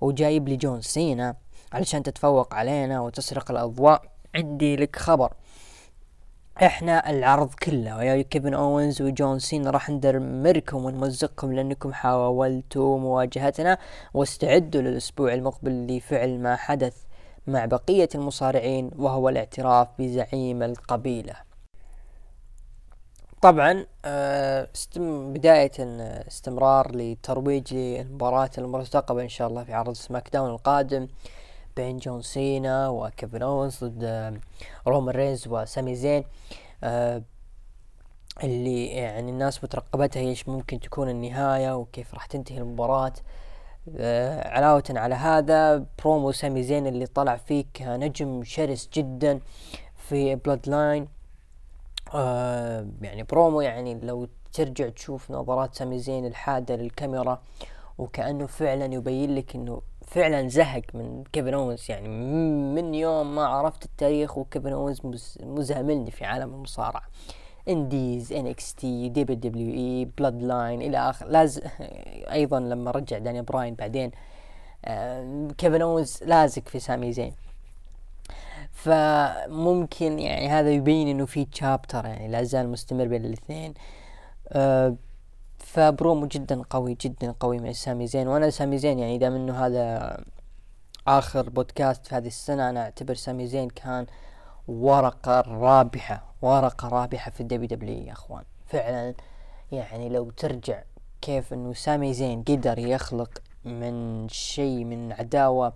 [0.00, 1.36] وجايب لي جون سينا
[1.72, 4.02] علشان تتفوق علينا وتسرق الأضواء.
[4.34, 5.32] عندي لك خبر.
[6.62, 13.78] إحنا العرض كله ويا كيفن أوينز وجون سينا راح ندمركم ونمزقكم لأنكم حاولتوا مواجهتنا
[14.14, 16.96] واستعدوا للأسبوع المقبل لفعل ما حدث.
[17.46, 21.34] مع بقية المصارعين وهو الاعتراف بزعيم القبيلة.
[23.42, 25.72] طبعا آه، بداية
[26.28, 31.08] استمرار لترويج المباراة المرتقبة إن شاء الله في عرض سماك داون القادم
[31.76, 34.34] بين جون سينا وكيفن اونز ضد آه،
[34.86, 36.24] رومان رينز وسامي زين.
[36.84, 37.22] آه،
[38.44, 43.06] اللي يعني الناس مترقبتها إيش ممكن تكون النهاية وكيف راح تنتهي المباراة.
[43.06, 43.43] آه
[44.44, 49.40] علاوة على هذا برومو سامي زين اللي طلع فيه كنجم شرس جدا
[49.96, 51.08] في بلود لاين
[52.14, 57.42] آه يعني برومو يعني لو ترجع تشوف نظرات سامي زين الحادة للكاميرا
[57.98, 62.08] وكأنه فعلا يبين لك إنه فعلا زهق من كيفن اونز يعني
[62.74, 65.00] من يوم ما عرفت التاريخ وكيفن اونز
[65.40, 67.02] مزهملني في عالم المصارعة.
[67.68, 71.26] انديز ان إكس تي دبليو دبليو اي بلاد لاين إلى آخر.
[71.26, 71.62] لازم
[72.38, 74.10] أيضا لما رجع داني براين بعدين
[75.58, 77.32] كيفن اونز لازق في سامي زين.
[78.72, 83.74] فممكن يعني هذا يبين إنه في chapter يعني لا زال مستمر بين الاثنين.
[84.48, 84.96] أه
[85.58, 88.28] فبرومو جدا قوي جدا قوي من سامي زين.
[88.28, 90.16] وأنا سامي زين يعني دام إنه هذا
[91.08, 94.06] آخر بودكاست في هذه السنة أنا أعتبر سامي زين كان
[94.68, 98.44] ورقة رابحة ورقة رابحة في ال WW يا أخوان.
[98.66, 99.14] فعلا
[99.72, 100.82] يعني لو ترجع
[101.20, 103.30] كيف إنه سامي زين قدر يخلق
[103.64, 105.72] من شيء من عداوة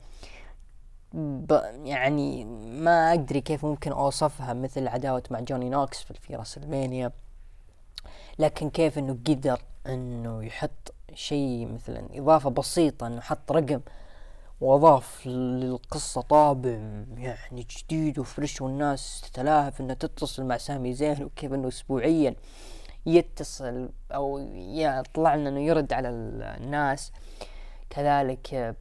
[1.84, 2.44] يعني
[2.84, 7.12] ما أدري كيف ممكن أوصفها مثل عداوة مع جوني نوكسفيل راسلمانيا
[8.38, 13.80] لكن كيف إنه قدر إنه يحط شيء مثلا إضافة بسيطة إنه حط رقم
[14.60, 16.70] واضاف للقصة طابع
[17.16, 22.34] يعني جديد وفريش والناس تتلاهف إنها تتصل مع سامي زين وكيف إنه اسبوعيا
[23.06, 27.12] يتصل أو يطلع لنا إنه يرد على الناس.
[27.90, 28.76] كذلك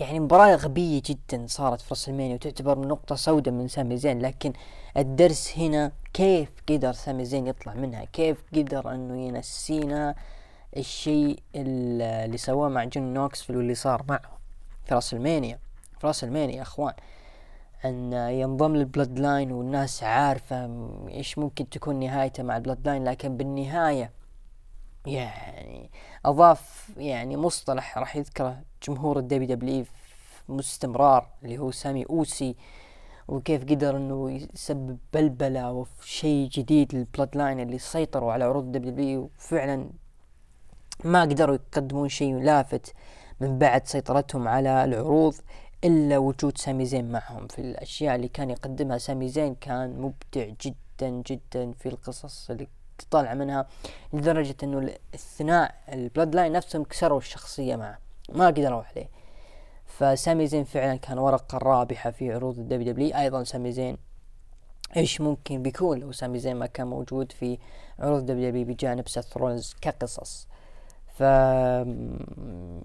[0.00, 4.52] يعني مباراة غبية جدا صارت في رسلمانيا وتعتبر نقطة سوداء من سامي زين لكن
[4.96, 10.14] الدرس هنا كيف قدر سامي زين يطلع منها؟ كيف قدر إنه ينسينا
[10.76, 14.41] الشيء اللي سواه مع جون نوكسفيل واللي صار معه؟
[14.92, 15.58] في راسلمانيا
[16.00, 16.94] في راسلمانيا يا إخوان
[17.84, 20.70] أن ينضم للبلود لاين والناس عارفة
[21.08, 24.10] إيش ممكن تكون نهايته مع البلود لاين لكن بالنهاية
[25.06, 25.90] يعني
[26.24, 29.84] أضاف يعني مصطلح راح يذكره جمهور ال WW
[30.48, 32.56] مستمرار اللي هو سامي أوسي
[33.28, 39.30] وكيف قدر إنه يسبب بلبلة وشيء جديد للبلود لاين اللي سيطروا على عروض ال WW
[39.38, 39.90] وفعلا
[41.04, 42.94] ما قدروا يقدمون شيء لافت
[43.42, 45.34] من بعد سيطرتهم على العروض
[45.84, 47.46] إلا وجود سامي زين معهم.
[47.46, 53.34] في الأشياء اللي كان يقدمها سامي زين كان مبدع جدا جدا في القصص اللي تطلع
[53.34, 53.66] منها
[54.12, 57.98] لدرجة إنه الثناء البلود لاين نفسهم كسروا الشخصية معه.
[58.28, 59.08] ما قدروا عليه.
[59.86, 63.96] فسامي زين فعلا كان ورقة رابحة في عروض ال WW أيضا سامي زين
[64.96, 67.58] إيش ممكن بيكون لو سامي زين ما كان موجود في
[67.98, 70.48] عروض ال WW بجانب سيث رولز كقصص.
[71.18, 71.22] ف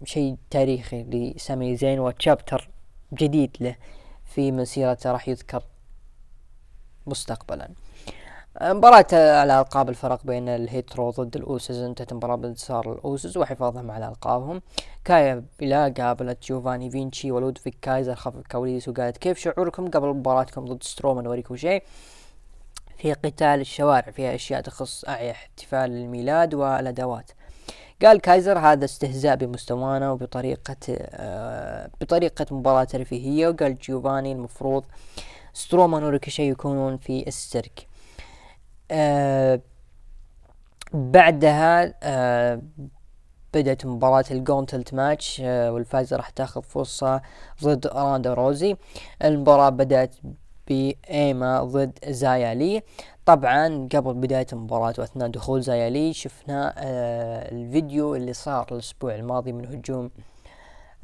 [0.04, 2.70] شيء تاريخي لسامي زين و chapter
[3.14, 3.76] جديد له
[4.26, 5.64] في مسيرته راح يذكر
[7.08, 7.70] مستقبلا.
[8.62, 14.08] مباراة على ألقاب الفرق بين الهيت رو ضد الأوسز انتهت المباراة بانتصار الأوسز وحفاظهم على
[14.08, 14.62] ألقابهم.
[15.06, 21.28] كايلا قابلت جوفاني فينشي ولودفيك كايزر خلف الكواليس وقالت كيف شعوركم قبل مباراتكم ضد سترومان؟
[21.28, 21.84] وريكوشي.
[22.98, 27.32] في قتال الشوارع فيها أشياء تخص أعياد احتفال الميلاد والأدوات
[28.02, 34.84] قال كايزر هذا استهزاء بمستوانا وبطريقة آه بطريقة مباراة ترفيهية وقال جيوفاني المفروض
[35.54, 37.88] سترومان وريكوشي يكونون في السيرك.
[38.92, 39.62] آه
[40.94, 42.62] بعدها آه
[43.54, 47.22] بدأت مباراة ال gauntlet match آه والفائزة راح تاخذ فرصة
[47.64, 48.76] ضد روندا روزي.
[49.24, 50.16] المباراة بدأت
[50.68, 52.54] بإيما ضد زايا
[53.28, 59.66] طبعا قبل بداية المباراة وأثناء دخول زايا شفنا آه الفيديو اللي صار الأسبوع الماضي من
[59.66, 60.12] هجوم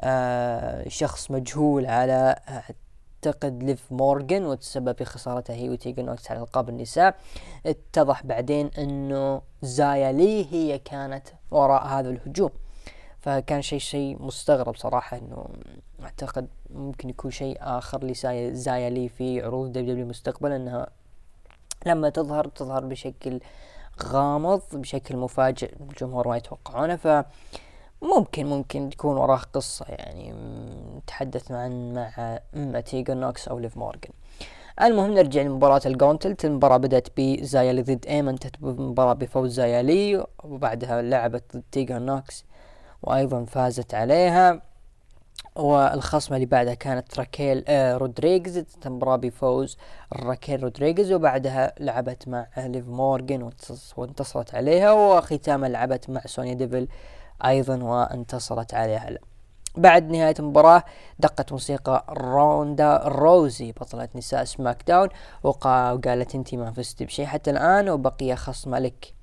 [0.01, 6.69] آه شخص مجهول على اعتقد ليف مورغان وتسبب في خسارته هي وتيجن نوكس على القاب
[6.69, 7.15] النساء.
[7.65, 12.49] اتضح بعدين إنه زايا لي هي كانت وراء هذا الهجوم.
[13.19, 15.45] فكان شيء شيء مستغرب صراحة إنه
[16.03, 20.87] أعتقد ممكن يكون شيء آخر لزايا لي في عروض دبليو دبليو مستقبلا إنها
[21.85, 23.39] لما تظهر تظهر بشكل
[24.03, 27.25] غامض بشكل مفاجئ الجمهور ما يتوقعونه ف
[28.01, 30.33] ممكن ممكن تكون وراه قصة يعني
[30.97, 34.11] نتحدث عن مع اما تيجن نوكس أو ليف مورجان
[34.81, 41.01] المهم نرجع لمباراة ال gauntlet المباراة بدأت بزايالي ضد إيما انتهت بالمباراة بفوز زايالي وبعدها
[41.01, 42.45] لعبت ضد تيجن نوكس
[43.03, 44.61] وأيضا فازت عليها.
[45.55, 49.77] والخصمة اللي بعدها كانت راكيل آه رودريغز المباراة بفوز
[50.13, 53.49] راكيل رودريغز وبعدها لعبت مع ليف مورغان
[53.97, 56.87] وانتصرت عليها وختاما لعبت مع سونيا ديفل
[57.45, 59.17] أيضا وانتصرت عليها.
[59.75, 60.83] بعد نهاية المباراة
[61.19, 65.09] دقت موسيقى روندا روزي بطلة نساء سماك داون
[65.43, 69.13] وقالت أنت ما فزت بشيء حتى الآن وبقي خصم لك.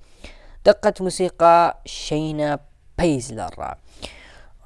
[0.65, 2.59] دقت موسيقى شينا
[2.97, 3.75] بيزلر.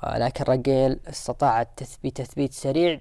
[0.06, 3.00] لكن راكيل استطاعت تثبيت تثبيت سريع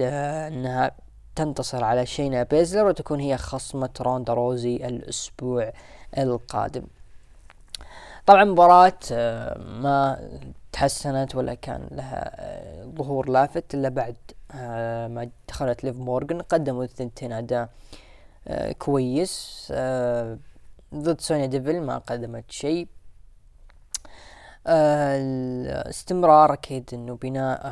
[0.00, 0.90] إنها
[1.36, 5.72] تنتصر على شينا بيزلر وتكون هي خصمة روندا روزي الأسبوع
[6.18, 6.84] القادم.
[8.26, 10.28] طبعا مباراة آه، ما
[10.72, 14.16] تحسنت ولا كان لها آه، ظهور لافت إلا بعد
[14.54, 17.68] آه، ما دخلت ليف مورغان قدموا الثنتين أداء
[18.78, 19.66] كويس
[20.94, 22.88] ضد سونيا ديفل ما قدمت شيء.
[24.66, 27.66] الاستمرار أكيد إنه بناء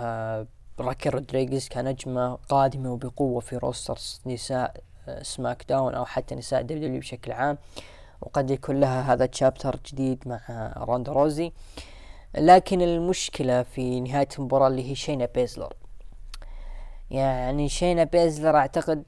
[0.80, 4.76] راكيل رودريغز كنجمة قادمة وبقوة في roster نساء
[5.22, 7.58] سماك داون أو حتى نساء دبليو بشكل عام.
[8.20, 11.52] وقد يكون لها هذا chapter جديد مع روندا روزي.
[12.34, 15.72] لكن المشكلة في نهاية المباراة اللي هي شينا بيزلر.
[17.10, 19.02] يعني شينا بيزلر أعتقد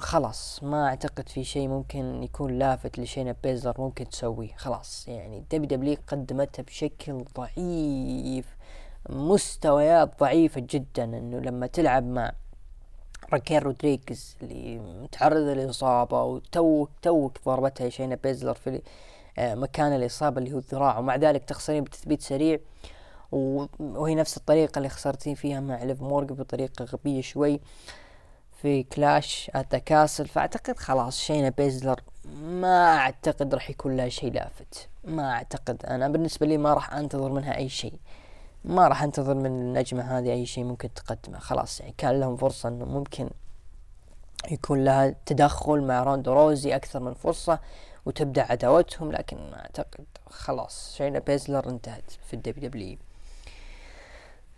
[0.00, 5.08] خلاص ما أعتقد في شيء ممكن يكون لافت لشينا بيزلر ممكن تسويه خلاص.
[5.08, 8.56] يعني دبليو دبليو قدمتها بشكل ضعيف
[9.10, 12.32] مستويات ضعيفة جدا إنه لما تلعب مع
[13.32, 18.82] راكيل رودريغز اللي متعرض للإصابة وتوك توك ضربتها شينا بيزلر في
[19.38, 22.58] آه، مكان الإصابة اللي هو الذراع ومع ذلك تخسرين بتثبيت سريع.
[23.32, 27.60] وهي نفس الطريقة اللي خسرتين فيها مع ليف مورغان بطريقة غبية شوي.
[28.62, 29.50] في كلاش
[29.86, 32.00] كاسل فأعتقد خلاص شينا بيزلر.
[32.42, 34.88] ما أعتقد راح يكون لها شيء لافت.
[35.04, 35.86] ما أعتقد.
[35.86, 37.98] أنا بالنسبة لي ما راح أنتظر منها أي شيء.
[38.64, 41.38] ما راح أنتظر من النجمة هذه أي شيء ممكن تقدمه.
[41.38, 43.30] خلاص يعني كان لهم فرصة إنه ممكن
[44.50, 47.58] يكون لها تدخل مع روندا روزي أكثر من فرصة
[48.06, 50.06] وتبدأ عداوتهم لكن أعتقد.
[50.30, 52.98] خلاص شينا بيزلر انتهت في الدبليو دبليو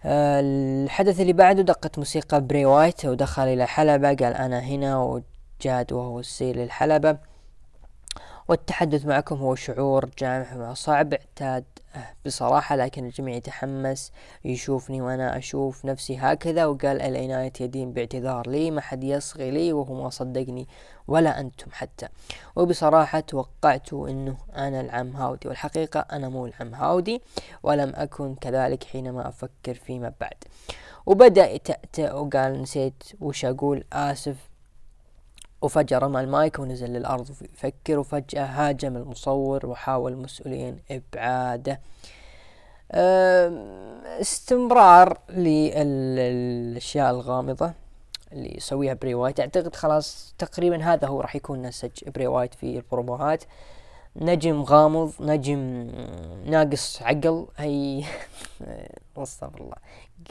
[0.04, 6.20] الحدث اللي بعده دقت موسيقى بري وايت ودخل إلى حلبة قال أنا هنا وجاد وهو
[6.20, 7.18] السير للحلبة.
[8.48, 11.64] والتحدث معكم هو شعور جامح وصعب اعتاد
[12.26, 14.12] بصراحة لكن الجميع يتحمس
[14.44, 20.02] يشوفني وأنا أشوف نفسي هكذا وقال العناية يدين باعتذار لي ما حد يصغي لي وهو
[20.02, 20.68] ما صدقني
[21.08, 22.08] ولا أنتم حتى.
[22.56, 27.22] وبصراحة توقعت أنه أنا العم هاودي والحقيقة أنا مو العم هاودي
[27.62, 30.44] ولم أكن كذلك حينما أفكر فيما بعد.
[31.06, 34.47] وبدأ يتأتأ وقال نسيت وش أقول آسف
[35.62, 41.80] وفجأة رمى المايك ونزل للأرض يفكر وفجأة هاجم المصور وحاول المسؤولين إبعاده.
[44.20, 47.72] استمرار للأشياء الغامضة
[48.32, 49.40] اللي يسويها بري وايت.
[49.40, 53.44] أعتقد خلاص تقريبا هذا هو راح يكون نهج بري وايت في البروموهات.
[54.16, 55.90] نجم غامض نجم
[56.46, 58.04] ناقص عقل هي
[59.16, 59.76] أستغفر الله.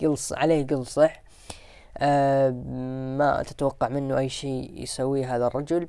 [0.01, 1.26] قلص عليه قلصح.
[1.97, 2.49] أه
[3.17, 5.87] ما تتوقع منه أي شيء يسويه هذا الرجل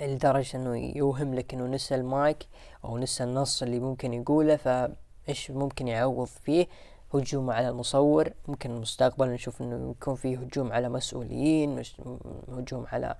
[0.00, 2.46] لدرجة إنه يوهم لك إنه نسى المايك
[2.84, 6.66] أو نسى النص اللي ممكن يقوله فإيش ممكن يعوض فيه؟
[7.14, 12.00] هجوم على المصور ممكن المستقبل نشوف إنه يكون فيه هجوم على مسؤولين مش
[12.48, 13.16] هجوم على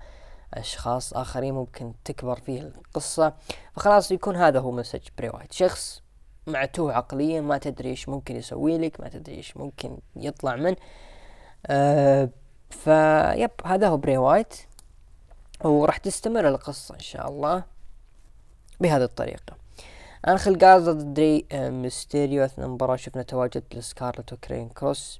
[0.53, 3.33] أشخاص آخرين ممكن تكبر فيه القصة.
[3.73, 6.03] فخلاص يكون هذا هو نهج بري وايت شخص
[6.47, 10.77] معتوه عقليا ما تدري إيش ممكن يسوي لك ما تدري إيش ممكن يطلع منه.
[12.69, 14.55] فيبقى هذا هو بري وايت.
[15.63, 17.63] وراح تستمر القصة إن شاء الله
[18.79, 19.57] بهذه الطريقة.
[20.27, 25.19] انخل غارزا ضد ري آه، ميستيريو أثناء المباراة شفنا تواجد لسكارلت وكارين كروس.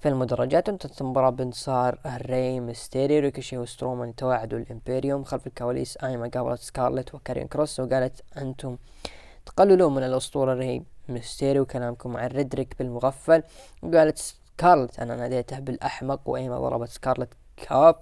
[0.00, 5.96] في المدرجات انتهت المباراة بانتصار ري ميستيريو ريكوشي وسترومان يتواعدوا الإمبيريوم خلف الكواليس.
[5.96, 8.76] أيما قابلت سكارلت وكارين كروس وقالت أنتم
[9.46, 13.42] تقللون من الأسطورة ري ميستيريو كلامكم عن ريدريك بالمغفل.
[13.82, 17.96] وقالت سكارلت أنا ناديته بالأحمق وإيما ضربت سكارلت كف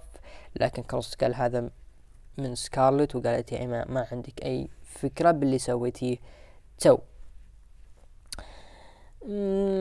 [0.55, 1.69] لكن كروس قال هذا
[2.37, 6.17] من سكارلت وقالت يا إيما ما عندك أي فكرة باللي سويتيه
[6.79, 6.97] تو.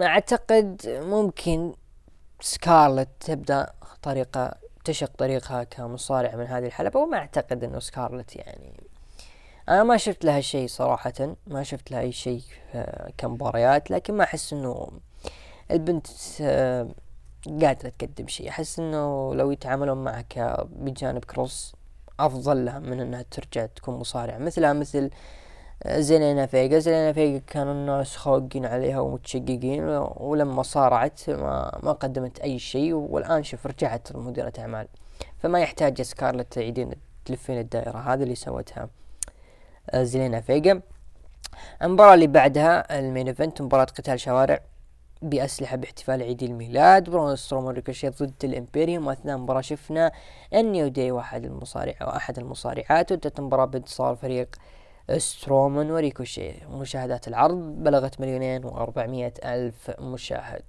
[0.02, 1.74] أعتقد ممكن
[2.40, 8.80] سكارلت تبدأ طريقة تشق طريقها كمصارع من هذه الحلبة وما أعتقد إنه سكارلت يعني.
[9.68, 12.42] أنا ما شفت لها شيء صراحة ما شفت لها أي شيء
[13.16, 14.90] كمباريات لكن ما أحس إنه
[15.70, 16.06] البنت
[16.40, 16.88] آه،
[17.46, 18.48] قادرة تقدم شيء.
[18.48, 21.74] أحس إنه لو يتعاملون معك بجانب Kross
[22.20, 24.38] أفضل لها من إنها ترجع تكون مصارعة.
[24.38, 25.10] مثلها مثل
[25.82, 26.78] آه، زينينا فيجا.
[26.78, 29.84] زينينا فيجا كانوا الناس خاقين عليها ومتشققين
[30.16, 34.88] ولما صارعت ما, ما قدمت أي شيء والآن شوف رجعت مديرة أعمال.
[35.38, 36.90] فما يحتاج سكارلت تعيدين
[37.24, 38.88] تلفين الدائرة هذا اللي سوتها
[39.90, 40.80] آه، زينينا فيجا.
[41.82, 44.60] المباراة اللي بعدها ال main event مباراة قتال شوارع.
[45.22, 50.12] بأسلحة باحتفال عيد الميلاد برون سترومان ريكوشيت ضد الإمبيريوم وأثناء المباراة شفنا
[50.54, 54.56] النيو داي واحد المصارع أو أحد المصارعات وانتهت المباراة بانتصار فريق
[55.16, 60.62] سترومان وريكوشيت مشاهدات العرض بلغت مليونين وأربعمية ألف مشاهد.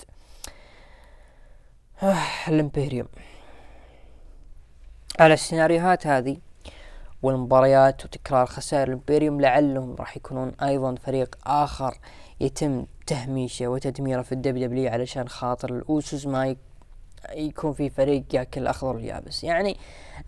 [2.47, 3.07] الإمبيريوم.
[5.19, 6.37] على السيناريوهات هذه
[7.23, 11.97] والمباريات وتكرار خسائر الإمبيريوم لعلهم راح يكونون أيضا فريق آخر
[12.39, 16.55] يتم تهميشه وتدميره في الدبليو دبليو علشان خاطر الأوسوس ما
[17.33, 19.43] يكون في فريق ياكل الأخضر واليابس.
[19.43, 19.77] يعني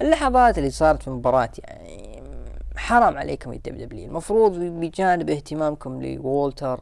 [0.01, 2.23] اللحظات اللي صارت في المباراة يعني
[2.75, 6.81] حرام عليكم الدبليو دبليو المفروض بجانب اهتمامكم لوولتر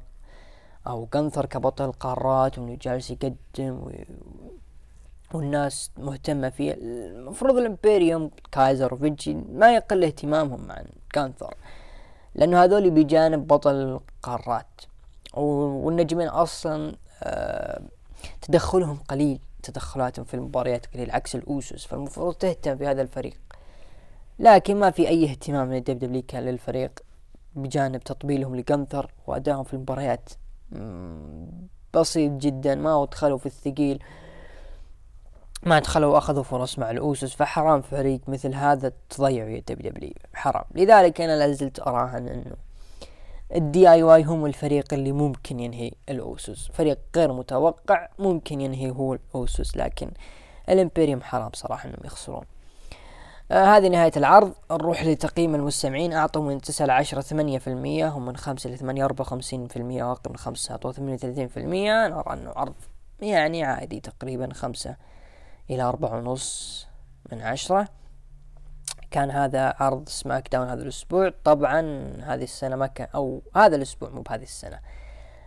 [0.87, 3.91] أو جنثر كبطل القارات وإنه جالس يقدم و...
[5.33, 10.85] والناس مهتمة فيه المفروض الإمبيريوم كايزر وفينشي ما يقل اهتمامهم عن
[11.15, 11.53] جانثر
[12.35, 14.81] لأنه هذول بجانب بطل القارات.
[15.33, 17.81] والنجمين أصلا آه،
[18.41, 23.37] تدخلهم قليل تدخلاتهم في المباريات قليل عكس الأوسوس فالمفروض تهتم بهذا الفريق.
[24.39, 26.99] لكن ما في أي اهتمام من الدبليو دبليو كان للفريق
[27.55, 30.29] بجانب تطبيلهم لجنثر وأدائهم في المباريات.
[31.93, 34.03] بسيط جدا ما دخلوا في الثقيل
[35.63, 40.63] ما دخلوا وأخذوا فرص مع الأوسوس فحرام فريق مثل هذا تضيعوا يا دبليو حرام.
[40.75, 42.55] لذلك أنا لازلت أراهن إنه
[43.55, 49.77] ال DIY هم الفريق اللي ممكن ينهي الاوسوس فريق غير متوقع ممكن ينهي هو الاوسوس
[49.77, 50.11] لكن
[50.69, 52.45] الامبيريوم حرام صراحة إنهم يخسرون.
[53.51, 54.53] آه هذه نهاية العرض.
[54.71, 56.13] نروح لتقييم المستمعين.
[56.13, 60.03] أعطوا من تسعة لعشرة ثمانية في المية هم من خمسة لثمانية أربعة وخمسين في المية
[60.03, 62.07] وأقل من خمسة أعطوا ثمانية وثلاثين في المية.
[62.07, 62.75] نرى أنه عرض
[63.21, 64.95] يعني عادي تقريبا خمسة
[65.69, 66.87] إلى أربعة ونص
[67.31, 67.87] من عشرة.
[69.11, 71.33] كان هذا عرض سماك داون هذا الأسبوع.
[71.43, 71.81] طبعا
[72.23, 74.79] هذه السنة ما كان أو هذا الأسبوع مو بهذه السنة.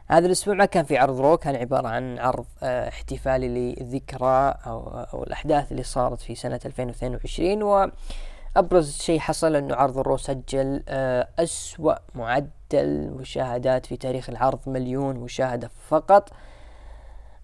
[0.08, 4.88] هذا الأسبوع ما كان في عرض رو كان عبارة عن عرض آه احتفالي للذكرى أو,
[5.14, 11.28] أو الأحداث اللي صارت في سنة 2022 وأبرز شيء حصل أنه عرض الرو سجل آه
[11.38, 16.30] أسوأ معدل مشاهدات في تاريخ العرض مليون مشاهدة فقط.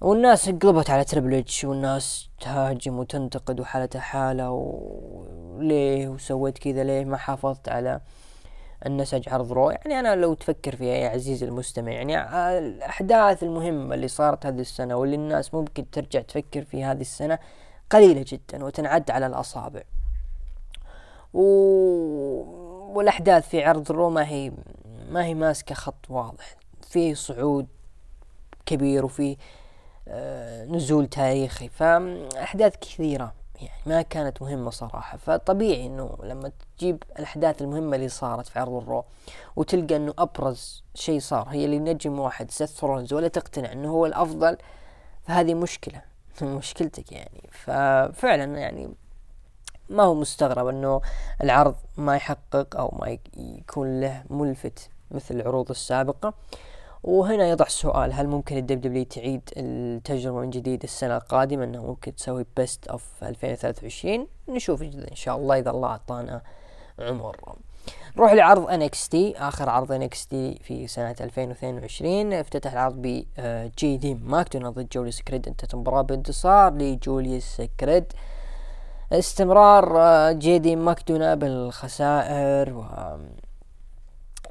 [0.00, 7.16] والناس قلبت على تربل اتش والناس تهاجم وتنتقد وحالته حالة وليه وسويت كذا ليه ما
[7.16, 8.00] حافظت على
[8.86, 12.20] النسق عرض رو؟ يعني أنا لو تفكر فيها يا عزيزي المستمع يعني
[12.58, 17.38] الأحداث المهمة اللي صارت هذه السنة واللي الناس ممكن ترجع تفكر في هذه السنة
[17.90, 19.82] قليلة جدا وتنعد على الأصابع.
[21.34, 21.42] و...
[22.96, 24.52] والأحداث في عرض رو ما هي
[25.10, 27.66] ما هي ماسكة خط واضح في صعود
[28.66, 29.36] كبير وفي
[30.70, 31.68] نزول تاريخي.
[31.68, 33.32] فأحداث كثيرة
[33.62, 35.18] يعني ما كانت مهمة صراحة.
[35.18, 39.04] فطبيعي إنه لما تجيب الأحداث المهمة اللي صارت في عرض الرو
[39.56, 44.06] وتلقى إنه أبرز شيء صار هي اللي نجم واحد سيث ثرونز ولا تقتنع إنه هو
[44.06, 44.56] الأفضل
[45.26, 46.02] فهذه مشكلة
[46.42, 47.48] مشكلتك يعني.
[47.52, 48.88] ففعلا يعني
[49.88, 51.00] ما هو مستغرب إنه
[51.42, 56.34] العرض ما يحقق أو ما يكون له ملفت مثل العروض السابقة.
[57.08, 62.14] وهنا يضع السؤال هل ممكن الدبليو دبليو تعيد التجربة من جديد السنة القادمة إنه ممكن
[62.14, 66.42] تسوي best of 2023 نشوف إن شاء الله إذا الله أعطانا
[66.98, 67.36] عمر.
[68.16, 73.24] نروح لعرض NXT آخر عرض NXT في سنة 2022 افتتح العرض ب
[73.78, 78.12] جي دي ماكدونا ضد جوليوس كريد انتهت المباراة بانتصار لجوليوس كريد.
[79.12, 82.84] استمرار جي دي ماكدونا بالخسائر و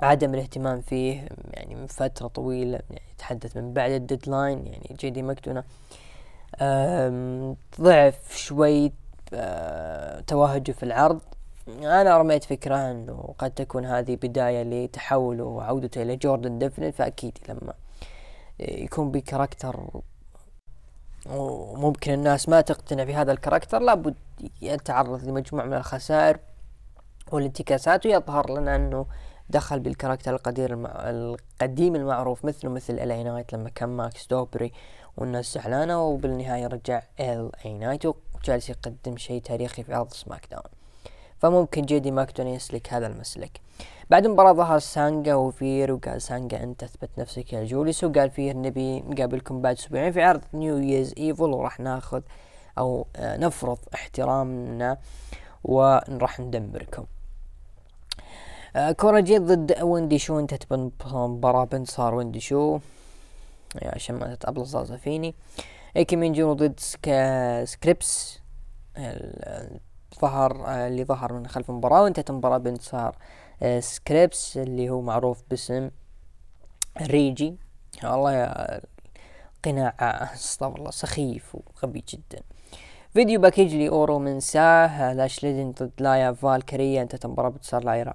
[0.02, 5.22] عدم الاهتمام فيه يعني من فترة طويلة يعني يتحدث من بعد الديدلاين يعني جي دي
[5.22, 5.64] ماكدونا.
[7.82, 8.92] ضعف شوي
[10.28, 11.22] توهجه في العرض.
[11.68, 17.74] أنا رميت فكرة أنه قد تكون هذه بداية لتحوله وعودته إلى جوردن ديفلن فأكيد لما
[18.60, 20.02] يكون ب character
[21.30, 24.16] وممكن الناس ما تقتنع بهذا ال character لابد
[24.62, 26.40] يتعرض لمجموعة من الخسائر
[27.32, 29.06] والانتكاسات ويظهر لنا أنه
[29.50, 31.10] دخل بال character القدير المع...
[31.10, 34.72] القديم المعروف مثله مثل LA نايت لما كان ماكس دوبري
[35.18, 40.64] والناس زعلانة وبالنهاية رجع LA نايت وجالس يقدم شيء تاريخي في عرض سماك داون
[41.40, 43.62] فممكن جي دي ماكدونا يسلك هذا المسلك.
[44.10, 49.00] بعد المباراة ظهر سانجا وفير وقال سانجا أنت أثبت نفسك يا جوليوس وقال فير نبي
[49.00, 52.22] نقابلكم بعد أسبوعين في عرض New Year's Evil وراح ناخذ
[52.78, 54.98] أو نفرض احترامنا
[55.64, 57.06] وراح ندمركم.
[58.78, 62.80] آه كورا جيت ضد ويندي شو انتهت بمباراة بانتصار ويندي شو.
[63.84, 65.36] عشان ما تتأبل الزازة فيني.
[65.96, 68.40] إيكي مين جونو ضد سكا سكريبس.
[70.22, 73.16] ظهر آه اللي ظهر من خلف المباراة وانتهت المباراة بانتصار
[73.62, 75.90] آه سكريبس اللي هو معروف باسم
[77.02, 77.58] ريجي.
[78.04, 78.82] والله يا
[79.64, 79.96] قناع
[80.34, 82.44] استغفر الله سخيف وغبي جدا.
[83.10, 88.14] فيديو باكيج لأورو من ساه لاش ليدن ضد لايا فالكريا انتهت المباراة بانتصار لايرا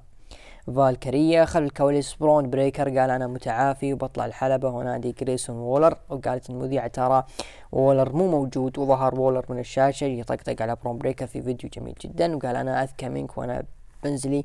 [0.66, 4.68] فالكريا خلف الكواليس برون بريكر قال أنا متعافي وبطلع الحلبة.
[4.68, 7.24] ونادي جريسون وولر وقالت المذيعة ترى
[7.72, 12.36] وولر مو موجود وظهر وولر من الشاشة يطقطق على برون بريكر في فيديو جميل جدا
[12.36, 13.62] وقال أنا أذكى منك وأنا
[14.04, 14.44] بنزلي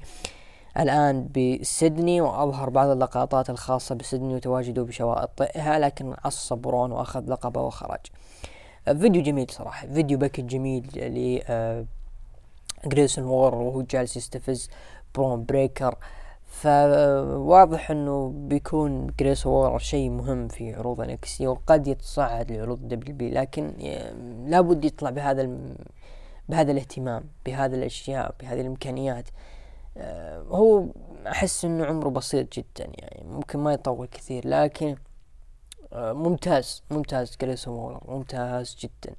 [0.79, 7.99] الآن بسيدني وأظهر بعض اللقطات الخاصة بسيدني وتواجده بشواطئها لكن عصب برون وأخذ لقبه وخرج.
[8.85, 11.39] فيديو جميل صراحة فيديو package جميل ل
[12.85, 14.69] جريسون والر وهو جالس يستفز
[15.17, 15.95] برون بريكر
[16.45, 23.73] فواضح إنه بيكون جريسون والر شيء مهم في عروض NXT وقد يتصاعد لعروض WWE لكن
[24.47, 25.75] لابد يطلع بهذا الم...
[26.49, 29.29] بهذا الاهتمام بهذه الأشياء بهذه الإمكانيات.
[30.49, 30.85] هو
[31.27, 34.95] أحس إنه عمره بسيط جدا يعني ممكن ما يطول كثير لكن
[35.93, 39.15] ممتاز ممتاز جريسون والر ممتاز جدا.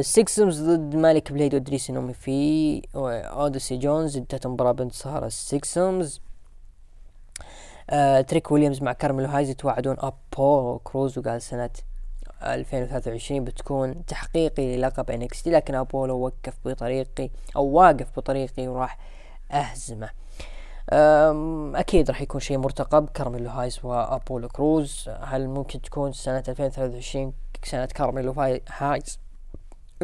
[0.00, 6.20] Schism ضد مالك بليد وادريس اينوفي واوديسي جونز انتهت المباراة بانتصار ال Schism
[8.28, 11.70] تريك ويليامز مع كارميلو هايز يتوعدون ابولو كروز وقال سنة
[12.42, 18.98] 2023 بتكون تحقيقي للقب NXT لكن ابولو وقف بطريقي أو واقف بطريقي وراح
[19.50, 20.10] أهزمه.
[21.80, 25.10] أكيد راح يكون شيء مرتقب كارميلو هايز وابولو كروز.
[25.20, 27.32] هل ممكن تكون سنة 2023
[27.64, 28.32] سنة كارميلو
[28.68, 29.23] هايز؟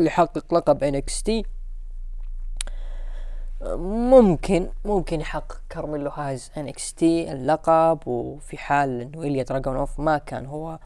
[0.07, 1.45] يحقق لقب NXT
[3.77, 10.79] ممكن ممكن يحقق كارميلو هايز NXT اللقب وفي حال إنه إليا دراجونوف ما كان هو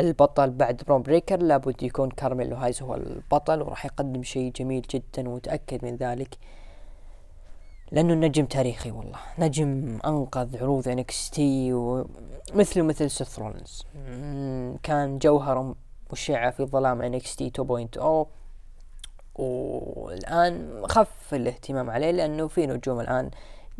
[0.00, 5.28] البطل بعد برون بريكر لابد يكون كارميلو هايز هو البطل وراح يقدم شيء جميل جدا
[5.28, 6.38] ومتأكد من ذلك.
[7.92, 9.18] لأنه النجم تاريخي والله.
[9.38, 13.40] نجم أنقذ عروض NXT ومثله مثل سيث
[14.82, 15.74] كان جوهر
[16.12, 18.26] مشعة في ظلام NXT 2.0
[19.34, 23.30] والآن خف الاهتمام عليه لأنه في نجوم الآن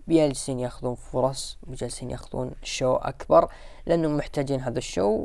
[0.09, 3.49] جالسين ياخذون فرص وجالسين ياخذون show أكبر
[3.87, 5.20] لأنهم محتاجين هذا ال show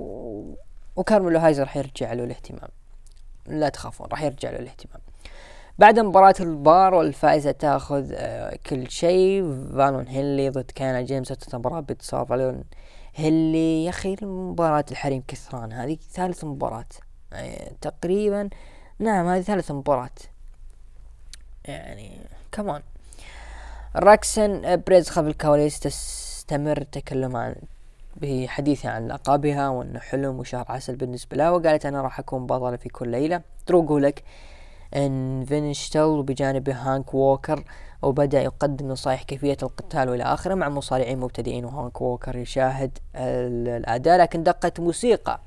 [0.96, 2.70] وكارميلو هايز راح يرجع له الاهتمام.
[3.48, 5.02] لا تخافون راح يرجع له الاهتمام.
[5.80, 9.44] بعد مباراة البار والفائزة تأخذ آه، كل شيء.
[9.78, 12.64] فالون هينلي ضد كيانا جيمس مباراة بانتصار فالون
[13.16, 15.74] هينلي يا أخي مباراة الحريم كثران.
[15.74, 16.86] هذه ثالث مباراة
[17.34, 18.50] آه، تقريبا
[19.00, 20.10] نعم هذه ثالث مباراة.
[21.66, 22.20] يعني
[22.52, 22.82] كمان
[23.96, 27.56] راكسن بريز خلف الكواليس تستمر تكلم عن
[28.22, 32.90] بحديثها عن لقبها وأنه حلم وشهر عسل بالنسبة لها وقالت أنا راح أكون بطلة في
[32.90, 33.42] كل ليلة.
[33.66, 34.24] تروقوا لك.
[34.96, 37.64] ان فينشتل وبجانبه هانك ووكر
[38.02, 44.44] وبدأ يقدم نصائح كيفية القتال وإلى آخره مع مصارعين مبتدئين وهانك ووكر يشاهد الأداء لكن
[44.44, 45.40] دقت موسيقى.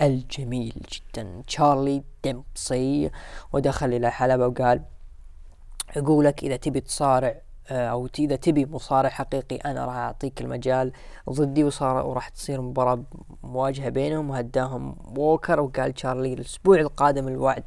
[0.00, 1.42] الجميل جدا.
[1.46, 3.10] تشارلي ديمبسي
[3.52, 4.82] ودخل إلى الحلبة وقال
[5.96, 7.34] يقولك إذا تبي تصارع
[7.70, 10.92] آه، أو إذا تبي مصارع حقيقي أنا راح أعطيك المجال
[11.30, 11.64] ضدي.
[11.64, 13.02] وصار وراح تصير مباراة
[13.42, 14.30] مواجهة بينهم.
[14.30, 17.64] وهداهم ووكر وقال تشارلي الأسبوع القادم الوعد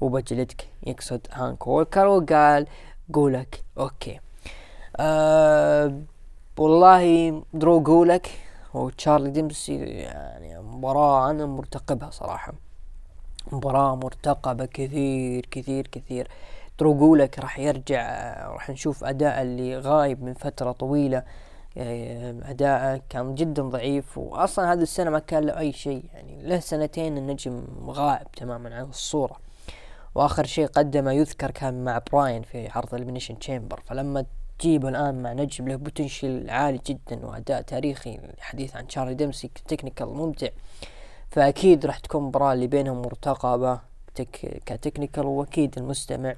[0.00, 0.68] وبجلدك.
[0.86, 2.66] يقصد هانك ووكر وقال
[3.12, 4.20] قولك okay.
[4.96, 6.02] أه
[6.58, 8.30] والله درو قولك
[8.74, 12.52] وتشارلي ديمبسي يعني مباراة أنا مرتقبها صراحة.
[13.52, 16.28] مباراة مرتقبة كثير كثير كثير.
[16.78, 21.22] درو جولك راح يرجع راح نشوف أداء اللي غايب من فترة طويلة.
[21.76, 26.04] أداءه كان جدا ضعيف وأصلا هذه السنة ما كان له أي شيء.
[26.14, 29.36] يعني له سنتين النجم غائب تماما عن الصورة.
[30.14, 34.24] وآخر شيء قدمه يذكر كان مع براين في عرض Elimination Chamber فلما
[34.60, 40.08] تجيبه الآن مع نجم له potential عالي جدا وأداء تاريخي الحديث عن تشارلي ديمسي technical
[40.08, 40.48] ممتع.
[41.30, 43.80] فأكيد راح تكون مباراة اللي بينهم مرتقبة
[44.14, 46.34] تك ك technical وأكيد المستمع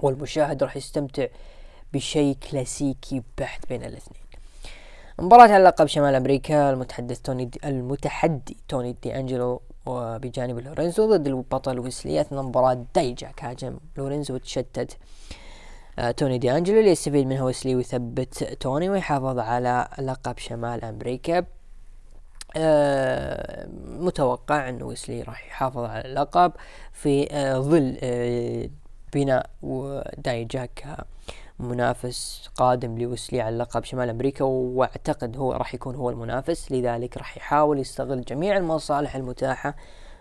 [0.00, 1.26] والمشاهد راح يستمتع
[1.92, 4.22] بشيء كلاسيكي بحت بين الاثنين.
[5.18, 11.26] مباراة على لقب شمال أمريكا المتحدث توني دي المتحدي توني دي أنجلو وبجانب لورينزو ضد
[11.26, 13.76] البطل ويسلي أثناء مباراة دايجاك هاجم.
[13.96, 14.96] لورينزو وتشتت
[16.16, 21.44] توني دي أنجلو اللي يستفيد منها ويسلي ويثبت توني ويحافظ على لقب شمال أمريكا.
[22.56, 26.52] آه متوقع أن ويسلي راح يحافظ على اللقب
[26.92, 28.68] في آه ظل آه
[29.14, 30.86] بناء ودايجاك
[31.58, 37.36] منافس قادم لويسلي على لقب شمال أمريكا واعتقد هو راح يكون هو المنافس لذلك راح
[37.36, 39.74] يحاول يستغل جميع المصالح المتاحة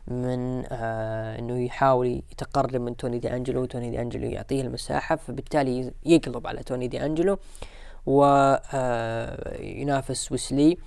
[0.08, 5.92] من آه إنه يحاول يتقرب من توني دي أنجلو توني دي أنجلو يعطيه المساحة فبالتالي
[6.06, 7.38] يقلب على توني دي أنجلو
[8.06, 8.72] وينافس
[10.28, 10.78] آه ويسلي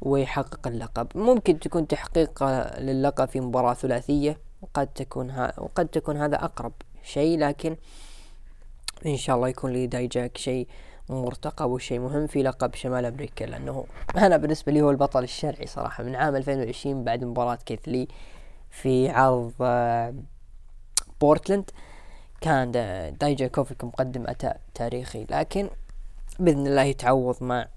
[0.00, 1.06] ويحقق اللقب.
[1.14, 2.44] ممكن تكون تحقيق
[2.78, 6.72] للقب في مباراة ثلاثية وقد تكون ها وقد تكون هذا أقرب
[7.02, 7.76] شيء لكن
[9.06, 10.68] إن شاء الله يكون لي دايجاك شيء
[11.08, 13.84] مرتقب وشيء مهم في لقب شمال أمريكا لأنه
[14.16, 16.04] أنا بالنسبة لي هو البطل الشرعي صراحة.
[16.04, 18.08] من عام 2020 بعد مباراة كيثلي
[18.82, 20.14] في عرض آه،
[21.20, 21.70] بورتلاند.
[22.40, 22.72] كان
[23.20, 25.70] دايجاكوفيك مقدم أداء تاريخي لكن
[26.38, 27.68] بإذن الله يتعوض مع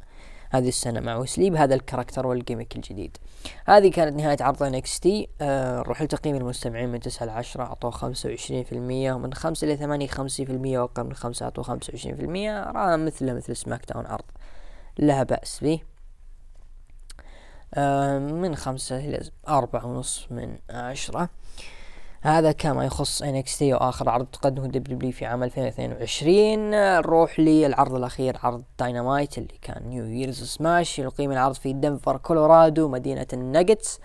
[0.50, 3.18] هذه السنة مع وسلي بهذا ال character وال gimmick الجديد.
[3.66, 8.64] هذه كانت نهاية عرض NXT آه نروح لتقييم المستمعين من تسعة لعشرة أعطوه خمسة وعشرين
[8.64, 12.16] في المية ومن خمسة إلى ثمانية خمسة في المية وأقل من خمسة أعطوه خمسة وعشرين
[12.16, 12.64] في المية.
[12.64, 14.26] أراها مثله مثل SmackDown عرض.
[14.98, 15.80] لا بأس به.
[18.20, 21.30] من خمسة إلى أربعة ونص من عشرة.
[22.22, 28.64] هذا كما يخص NXT وآخر عرض تقدمه دبليو في عام 2022 نروح للعرض الأخير عرض
[28.80, 34.00] داينامايت اللي كان New Year's Smash يقيم العرض في دنفر كولورادو مدينة النجتس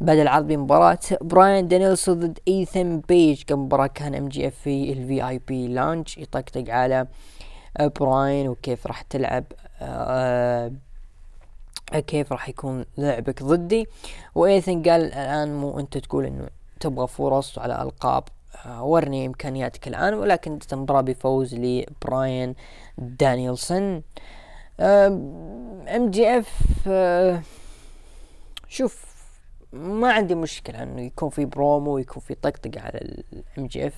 [0.00, 5.68] بدأ العرض بمباراة براين دانيلسون ضد ايثن بيج قبل المباراة كان MJF في ال VIP
[5.68, 7.06] lounge يطقطق على
[7.80, 9.44] براين وكيف راح تلعب
[9.80, 10.72] آه
[11.98, 13.86] كيف راح يكون لعبك ضدي؟
[14.34, 16.48] وإيثن قال الآن مو أنت تقول إنه
[16.80, 18.24] تبغى فرص على ألقاب
[18.66, 22.54] آه، ورني إمكانياتك الآن ولكن المباراة بفوز لبراين
[22.98, 24.02] دانيelson
[24.80, 26.88] ام جي اف
[28.68, 29.10] شوف
[29.72, 33.94] ما عندي مشكلة إنه يكون في برومو ويكون في طقطقة على ال MJF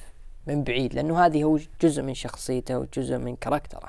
[0.46, 3.88] من بعيد لأنه هذه هو جزء من شخصيته وجزء من character ه.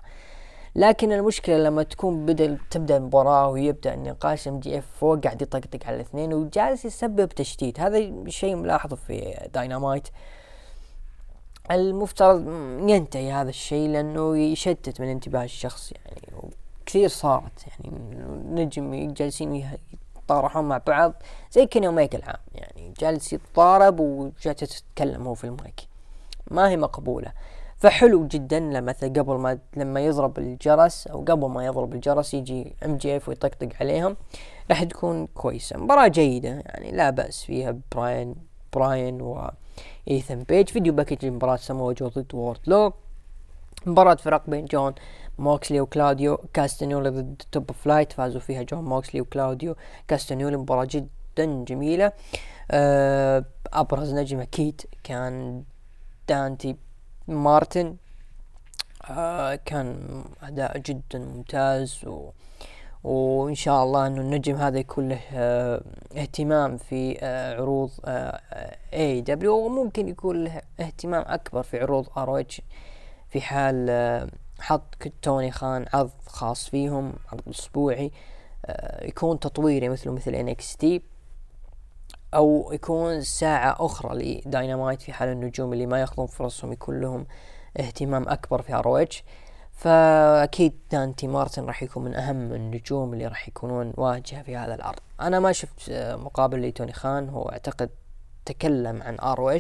[0.76, 6.34] لكن المشكلة لما تكون بدأ تبدأ المباراة ويبدأ النقاش MJF فوق قاعد يطقطق على الاثنين
[6.34, 7.80] وجالس يسبب تشتيت.
[7.80, 10.07] هذا شيء ملاحظه في داينامايت
[11.71, 12.47] المفترض
[12.89, 16.51] ينتهي هذا الشيء لأنه يشتت من انتباه الشخص يعني
[16.86, 17.97] كثير صارت يعني
[18.49, 19.55] نجم جالسين
[20.15, 21.13] يتطارحون مع بعض
[21.51, 25.82] زي كيني اوميجا العام يعني جالس يتضارب وجالس تتكلم هو في المايك.
[26.51, 27.32] ما هي مقبولة.
[27.84, 32.75] فحلو جدا لما مثلا قبل ما لما يضرب الجرس أو قبل ما يضرب الجرس يجي
[32.86, 34.17] MJF ويطقطق عليهم
[34.69, 35.77] راح تكون كويسة.
[35.77, 38.36] مباراة جيدة يعني لا بأس فيها براين
[38.73, 39.51] براين و
[40.07, 40.67] ايثن بيج.
[40.67, 42.93] video package مباراة سمو جو ضد Wardlow.
[43.86, 44.93] مباراة فرق بين جون
[45.39, 49.75] موكسلي وكلاوديو كاستنيولي ضد Top Flight فازوا فيها جون موكسلي وكلاوديو
[50.07, 52.11] كاستنيولي مباراة جدا جميلة.
[52.71, 55.63] آه، أبرز نجم أكيد كان
[56.27, 56.75] دانتي
[57.28, 57.95] مارتن
[59.09, 62.30] آه كان أداء جدا ممتاز و
[63.03, 65.84] وإن شاء الله إنه النجم هذا يكون له آه
[66.17, 67.91] اهتمام في آه عروض
[68.93, 72.45] AEW وممكن يكون له اهتمام أكبر في عروض ROH
[73.30, 74.28] في حال آه
[74.59, 78.11] حط توني خان عرض خاص فيهم عرض أسبوعي
[78.65, 81.01] آه يكون تطويري مثله مثل NXT
[82.36, 87.25] أو يكون ساعة أخرى لداينامايت في حال النجوم اللي ما ياخذون فرصهم يكون لهم
[87.79, 89.05] اهتمام أكبر في ROH
[89.73, 94.99] فأكيد دانتي مارتن راح يكون من أهم النجوم اللي راح يكونون واجهة في هذا العرض.
[95.21, 97.89] أنا ما شفت مقابل لتوني خان هو أعتقد
[98.45, 99.59] تكلم عن ROH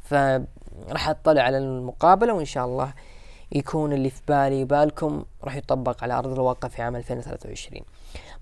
[0.00, 2.92] فراح أطلع على المقابلة وإن شاء الله
[3.52, 7.82] يكون اللي في بالي بالكم راح يطبق على أرض الواقع في عام 2023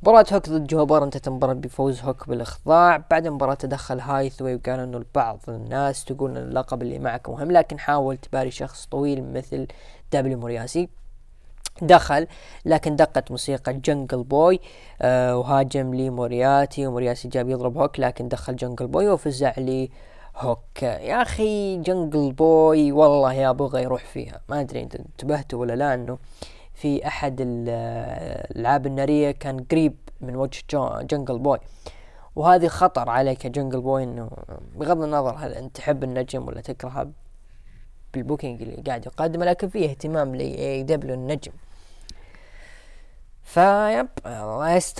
[0.03, 2.97] مباراة هوك ضد jobber انتهت المباراة بفوز هوك بالإخضاع.
[3.11, 7.78] بعد المباراة تدخل هاثاواي وقال إنه البعض الناس تقول إن اللقب اللي معك مهم لكن
[7.78, 9.66] حاول تباري شخص طويل مثل
[10.12, 10.88] دبليو موريسي.
[11.82, 12.26] دخل
[12.64, 14.61] لكن دقت موسيقى جنجل بوي
[15.03, 19.90] آه وهاجم لي موريسي وموريسي جاب يضرب هوك لكن دخل جنجل بوي وفزع لي
[20.36, 20.82] هوك.
[20.82, 24.40] يا أخي جنجل بوي والله يا بغى يروح فيها.
[24.49, 26.18] ما أدري إنت انتبهتوا ولا لا إنه
[26.76, 30.62] في أحد الألعاب النارية كان قريب من وجه
[31.00, 31.58] جنجل بوي.
[32.36, 34.30] وهذه خطر عليك يا جنجل بوي إنه
[34.74, 37.10] بغض النظر هل أنت تحب النجم ولا تكرهه
[38.14, 41.52] بال booking اللي قاعد يقدمه لكن فيه اهتمام ل AEW النجم.
[43.42, 44.08] فيب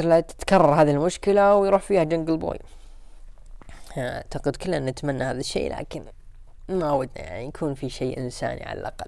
[0.01, 2.59] لا تتكرر هذه المشكلة ويروح فيها جنجل بوي.
[3.99, 6.05] أعتقد كلنا نتمنى هذا الشيء لكن
[6.69, 9.07] ما ودنا يعني يكون في شيء إنساني على الأقل.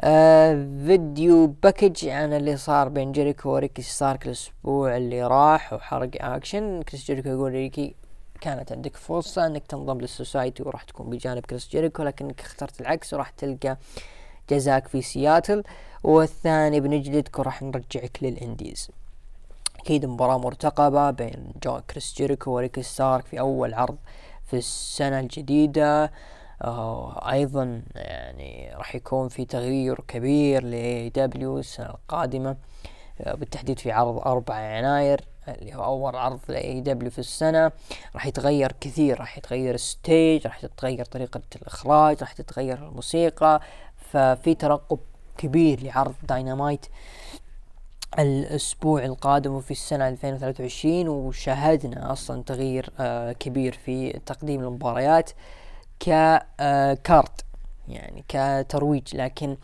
[0.00, 6.82] آه video package عن اللي صار بين جيريكو وريكي ستاركس الأسبوع اللي راح وحرق اكشن
[6.82, 7.94] كريس جيريكو يقول ريكي
[8.40, 13.14] كانت عندك فرصة إنك تنضم لل Society وراح تكون بجانب كريس جيريكو لكنك اخترت العكس
[13.14, 13.76] وراح تلقى
[14.50, 15.62] جزاك في سياتل
[16.04, 18.90] والثاني بنجلدك وراح نرجعك لل indies.
[19.80, 23.96] أكيد مباراة مرتقبة بين جو كريس جيريكو وريكي ستاركس في أول عرض
[24.46, 26.04] في السنة الجديدة.
[26.04, 26.10] آه
[26.62, 32.56] أيضا يعني راح يكون في تغيير كبير ل AEW السنة القادمة
[33.20, 37.72] آه بالتحديد في عرض أربعة يناير اللي هو أول عرض ل AEW في السنة.
[38.14, 43.60] راح يتغير كثير راح يتغير ال stage راح تتغير طريقة الإخراج راح تتغير الموسيقى.
[44.10, 44.98] ففي ترقب
[45.38, 46.86] كبير لعرض داينامايت
[48.18, 55.30] الأسبوع القادم وفي السنة 2023 وشاهدنا أصلا تغيير آه كبير في تقديم المباريات.
[56.00, 57.44] ك card
[57.88, 59.16] يعني كترويج.
[59.16, 59.56] لكن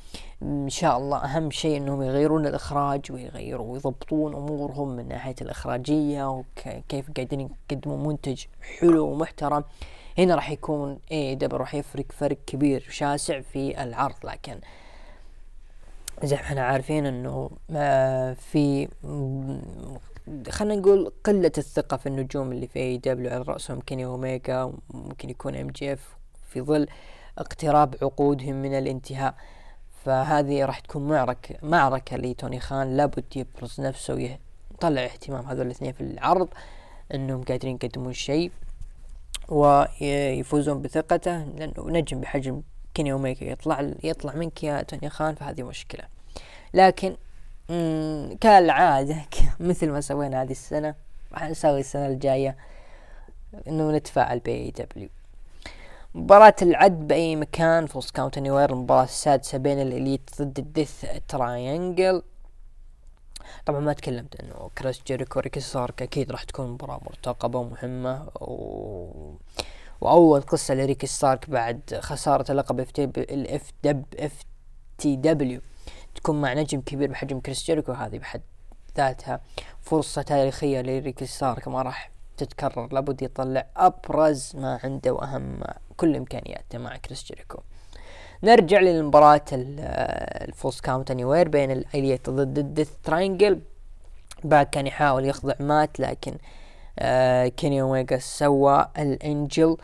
[0.43, 7.11] إن شاء الله أهم شيء إنهم يغيرون الإخراج ويغيروا ويضبطون أمورهم من ناحية الإخراجية وكيف
[7.17, 8.45] قاعدين يقدموا منتج
[8.81, 9.65] حلو ومحترم.
[10.19, 14.15] هنا راح يكون AEW راح يفرق فرق كبير شاسع في العرض.
[14.25, 14.59] لكن
[16.25, 17.51] زي ما إحنا عارفين إنه
[18.35, 18.89] في
[20.49, 23.81] خلينا نقول قلة الثقة في النجوم اللي في AEW على رأسهم.
[23.81, 26.17] كيني أوميجا ممكن يكون MJF
[26.55, 26.87] في ظل
[27.39, 29.35] اقتراب عقودهم من الانتهاء.
[30.05, 32.97] فهذه راح تكون معركة معركة لتوني خان.
[32.97, 36.49] لابد يبرز نفسه ويطلع اهتمام هذول الاثنين في العرض
[37.15, 38.51] انهم قادرين يقدمون شيء
[39.49, 41.45] ويفوزون بثقته.
[41.45, 42.63] لأنه نجم بحجم
[42.95, 46.05] كيني اوميجا يطلع يطلع منك يا توني خان فهذه مشكلة.
[46.75, 47.17] لكن
[48.41, 49.17] كالعادة
[49.61, 50.95] مثل ما سوينا هذه السنة
[51.33, 52.57] راح نسوي السنة الجاية
[53.69, 55.09] إنه نتفاعل ب AEW
[56.15, 61.07] مباراة العد بأي مكان falls count anywhere المباراة السادسة بين ال Elite ضد ال Death
[61.29, 62.23] Triangle
[63.67, 69.35] طبعا ما تكلمت إنه كريس جيريكو ريكي ستارك أكيد راح تكون مباراة مرتقبة ومهمة و...
[70.01, 75.61] وأول قصة لريكي ستارك بعد خسارة اللقب FT ال F دب FTW
[76.15, 78.43] تكون مع نجم كبير بحجم كريس جيريكو هذه بحد
[78.97, 79.41] ذاتها
[79.83, 85.61] فرصة تاريخية لريكي ستارك ما راح تتكرر لابد يطلع أبرز ما عنده وأهم
[85.97, 87.59] كل إمكانياته مع كريس جيريكو.
[88.43, 93.61] نرجع للمباراة ال falls count anywhere بين ال Elite ضد ال Death Triangle
[94.45, 96.35] بعد كان يحاول يخضع مات لكن
[96.99, 99.77] آه كيني اوميجا سوى ال angel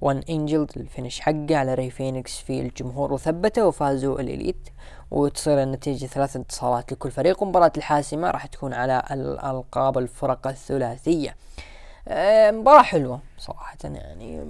[0.00, 4.68] One-Winged Angel ال finish حقه على ري فينيكس في الجمهور وثبته وفازوا ال Elite.
[5.10, 7.42] وتصير النتيجة ثلاث انتصارات لكل فريق.
[7.42, 11.30] ومباراة الحاسمة راح تكون على الألقاب الفرق الثلاثية.
[11.30, 11.34] آه،
[12.50, 14.40] مباراة حلوة صراحة يعني.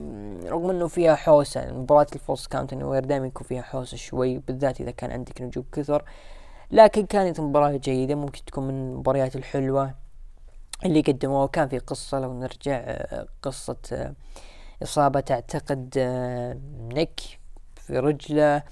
[0.48, 4.80] رغم إنه فيها حوسة مباراة ال falls count anywhere دائما يكون فيها حوسة شوي بالذات
[4.80, 6.04] إذا كان عندك نجوم كثر.
[6.70, 9.94] لكن كانت مباراة جيدة ممكن تكون من المباريات الحلوة
[10.84, 11.44] اللي قدموها.
[11.44, 14.14] وكان في قصة لو نرجع آه، قصة آه،
[14.82, 15.98] إصابة أعتقد
[16.92, 17.20] نيك
[17.76, 18.62] في رجله.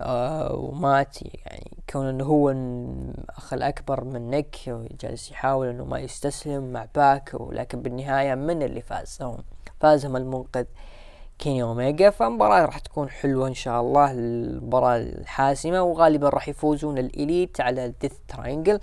[0.00, 6.72] آه ومات يعني كون إنه هو الاخ الأكبر من نيك وجالس يحاول إنه ما يستسلم
[6.72, 9.38] مع باك ولكن بالنهاية من اللي فاز هم
[9.80, 10.64] فازهم المنقذ
[11.38, 17.08] كيني اوميجا فمباراة راح تكون حلوة إن شاء الله المباراة الحاسمة وغالبا راح يفوزون ال
[17.08, 18.80] Elite على ال Death Triangle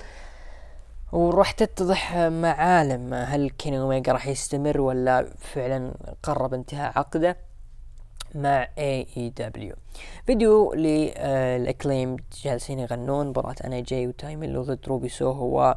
[1.11, 5.93] وراح تتضح معالم هل كيني اوميجا راح يستمر ولا فعلا
[6.23, 7.37] قرب انتهاء عقده.
[8.35, 9.75] مع AEW
[10.25, 15.75] فيديو لل Acclaimed جالسين يغنون مباراة أنا جاي ميلو ضد روبي سوهو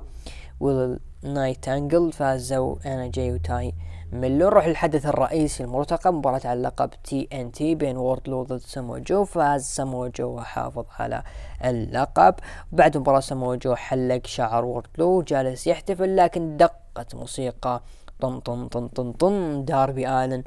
[0.61, 3.74] ويلو نايتينجيل فازوا أنا جاي وتاي
[4.12, 9.64] ميلو نروح للحدث الرئيسي المرتقب مباراة على اللقب TNT بين ووردلو ضد سامو جو فاز
[9.64, 11.22] سامو جو وحافظ على
[11.64, 12.34] اللقب.
[12.72, 17.82] بعد مباراة سامو جو حلق شعر ووردلو جالس يحتفل لكن دقت موسيقى
[18.20, 19.64] طن طن طن طن طن.
[19.64, 20.42] داربي آلن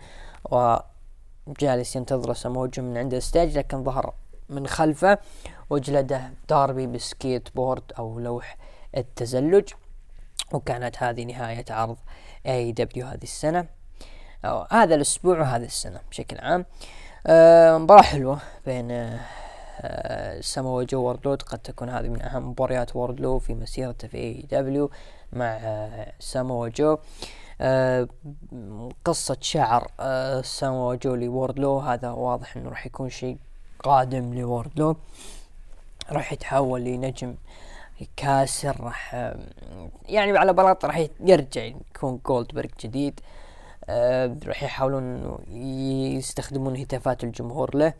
[0.52, 0.76] و
[1.60, 4.14] جالس ينتظر سموجو من عند ال stage لكن ظهر
[4.50, 5.18] من خلفه
[5.70, 8.58] وجلده داربي بسكيت بورد أو لوح
[8.98, 9.70] التزلج.
[10.54, 11.98] وكانت هذه نهاية عرض
[12.46, 13.66] AEW هذه السنة.
[14.46, 16.66] أو هذا الأسبوع وهذه السنة بشكل عام.
[17.28, 19.20] آه مباراة حلوة بين
[19.82, 24.92] آه سامو جو ووردلو قد تكون هذه من أهم مباريات ووردلو في مسيرته في AEW
[25.34, 26.98] مع آه سامو جو.
[27.62, 28.08] آه
[29.06, 29.92] قصة شعر
[30.44, 33.38] سامو جو لووردلو هذا واضح إنه راح يكون شيء
[33.84, 34.96] قادم لووردلو
[36.12, 37.36] راح يتحول لنجم
[38.18, 39.34] كاسر راح
[40.06, 43.20] يعني على بلاط راح يرجع يكون جولدبرغ جديد.
[44.48, 45.38] راح يحاولون
[46.18, 47.94] يستخدمون هتافات الجمهور له.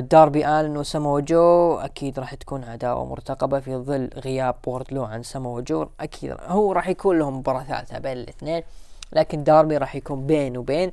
[0.00, 5.60] داربي آلن وسامو جو أكيد راح تكون عداوة مرتقبة في ظل غياب ووردلو عن سامو
[5.60, 8.62] جو أكيد هو راح يكون لهم مباراة ثالثة بين الاثنين
[9.12, 10.90] لكن داربي راح يكون بين وبين.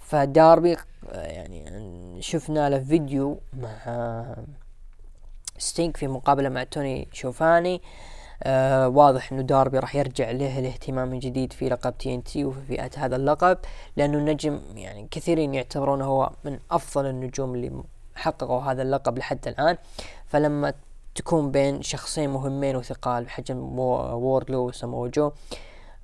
[0.00, 0.76] فداربي
[1.12, 3.76] يعني شفنا له فيديو مع
[5.58, 7.74] ستينج في مقابلة مع توني شوفاني.
[7.74, 7.80] آه
[8.86, 13.16] واضح إنه داربي راح يرجع له الاهتمام من جديد في لقب TNT وفي فئة هذا
[13.16, 13.58] اللقب
[13.96, 17.82] لأنه النجم يعني كثيرين يعتبرونه هو من أفضل النجوم اللي
[18.14, 19.76] حققوا هذا اللقب لحد الآن.
[20.26, 20.72] فلما
[21.14, 25.32] تكون بين شخصين مهمين وثقال بحجم ووردلو وساموجو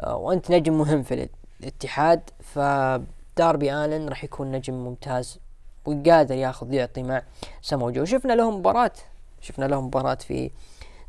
[0.01, 1.28] آه وأنت نجم مهم في
[1.61, 5.39] الاتحاد فداربي آلن راح يكون نجم ممتاز
[5.85, 7.22] وقادر ياخذ يعطي مع
[7.62, 8.93] ساموجو شفنا لهم مباراة
[9.41, 10.51] شفنا لهم مباراة في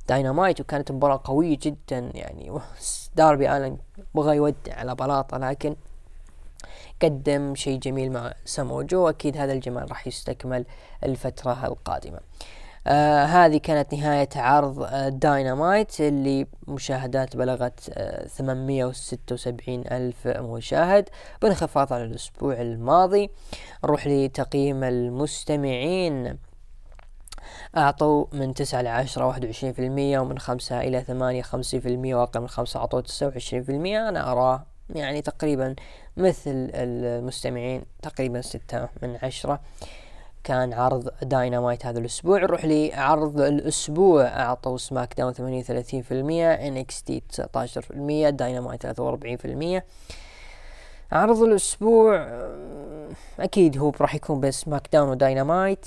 [0.07, 2.59] داينامايت وكانت مباراة قوية جدا يعني
[3.15, 3.77] داربي آلن
[4.15, 5.75] بغى يودع على بلاطة لكن
[7.03, 10.65] قدم شيء جميل مع ساموجو وأكيد هذا الجمال راح يستكمل
[11.03, 12.19] الفترة القادمة.
[12.87, 21.09] آه هذه كانت نهاية عرض آه داينامايت اللي مشاهدات بلغت آه 876 ألف مشاهد.
[21.41, 23.29] بانخفاض على الأسبوع الماضي
[23.83, 26.37] نروح لتقييم المستمعين.
[27.77, 32.15] أعطوا من تسعة لعشرة واحد وعشرين في المية ومن خمسة إلى ثمانية خمسين في المية
[32.15, 34.09] وأقل من خمسة أعطوا تسعة وعشرين في المية.
[34.09, 35.75] أنا أراه يعني تقريبا
[36.17, 39.59] مثل المستمعين تقريبا ستة من عشرة.
[40.43, 42.39] كان عرض داينامايت هذا الأسبوع.
[42.39, 44.23] نروح لعرض الأسبوع.
[44.23, 49.45] أعطوا SmackDown ثمانية وثلاثين في المية NXT تسعة عشر في المية داينامايت ثلاثة وأربعين في
[49.45, 49.85] المية.
[51.11, 52.27] عرض الأسبوع
[53.39, 55.85] أكيد هو راح يكون بين SmackDown و Dynamite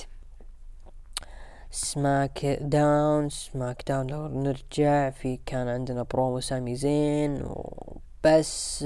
[1.71, 8.85] SmackDown SmackDown لو نرجع في كان عندنا برومو سامي زين وبس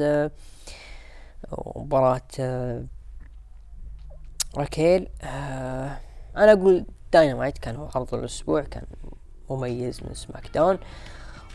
[1.76, 2.20] مباراة
[4.56, 5.08] راكيل
[6.36, 8.84] أنا أقول داينامايت كان هو عرض الأسبوع كان
[9.50, 10.78] مميز من SmackDown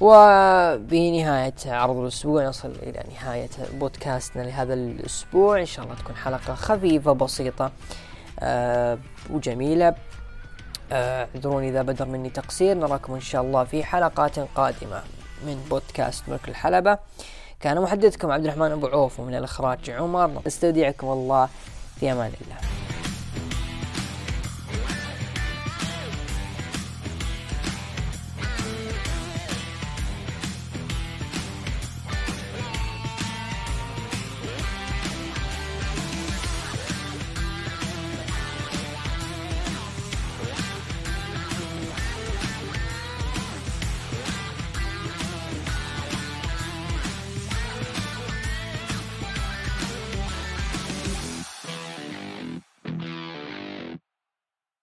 [0.02, 5.60] وبنهاية عرض الأسبوع نصل إلى نهاية بودكاستنا لهذا الأسبوع.
[5.60, 7.72] إن شاء الله تكون حلقة خفيفة بسيطة
[8.40, 9.00] آه
[9.30, 9.96] وجميلة.
[10.92, 12.78] اعذروني إذا بدر مني تقصير.
[12.78, 15.02] نراكم إن شاء الله في حلقات قادمة
[15.46, 16.98] من بودكاست ملك الحلبة.
[17.60, 20.42] كان محدثكم عبد الرحمن أبو عوف ومن الإخراج عمر.
[20.48, 21.50] نستودعكم الله
[22.00, 22.85] في أمان الله.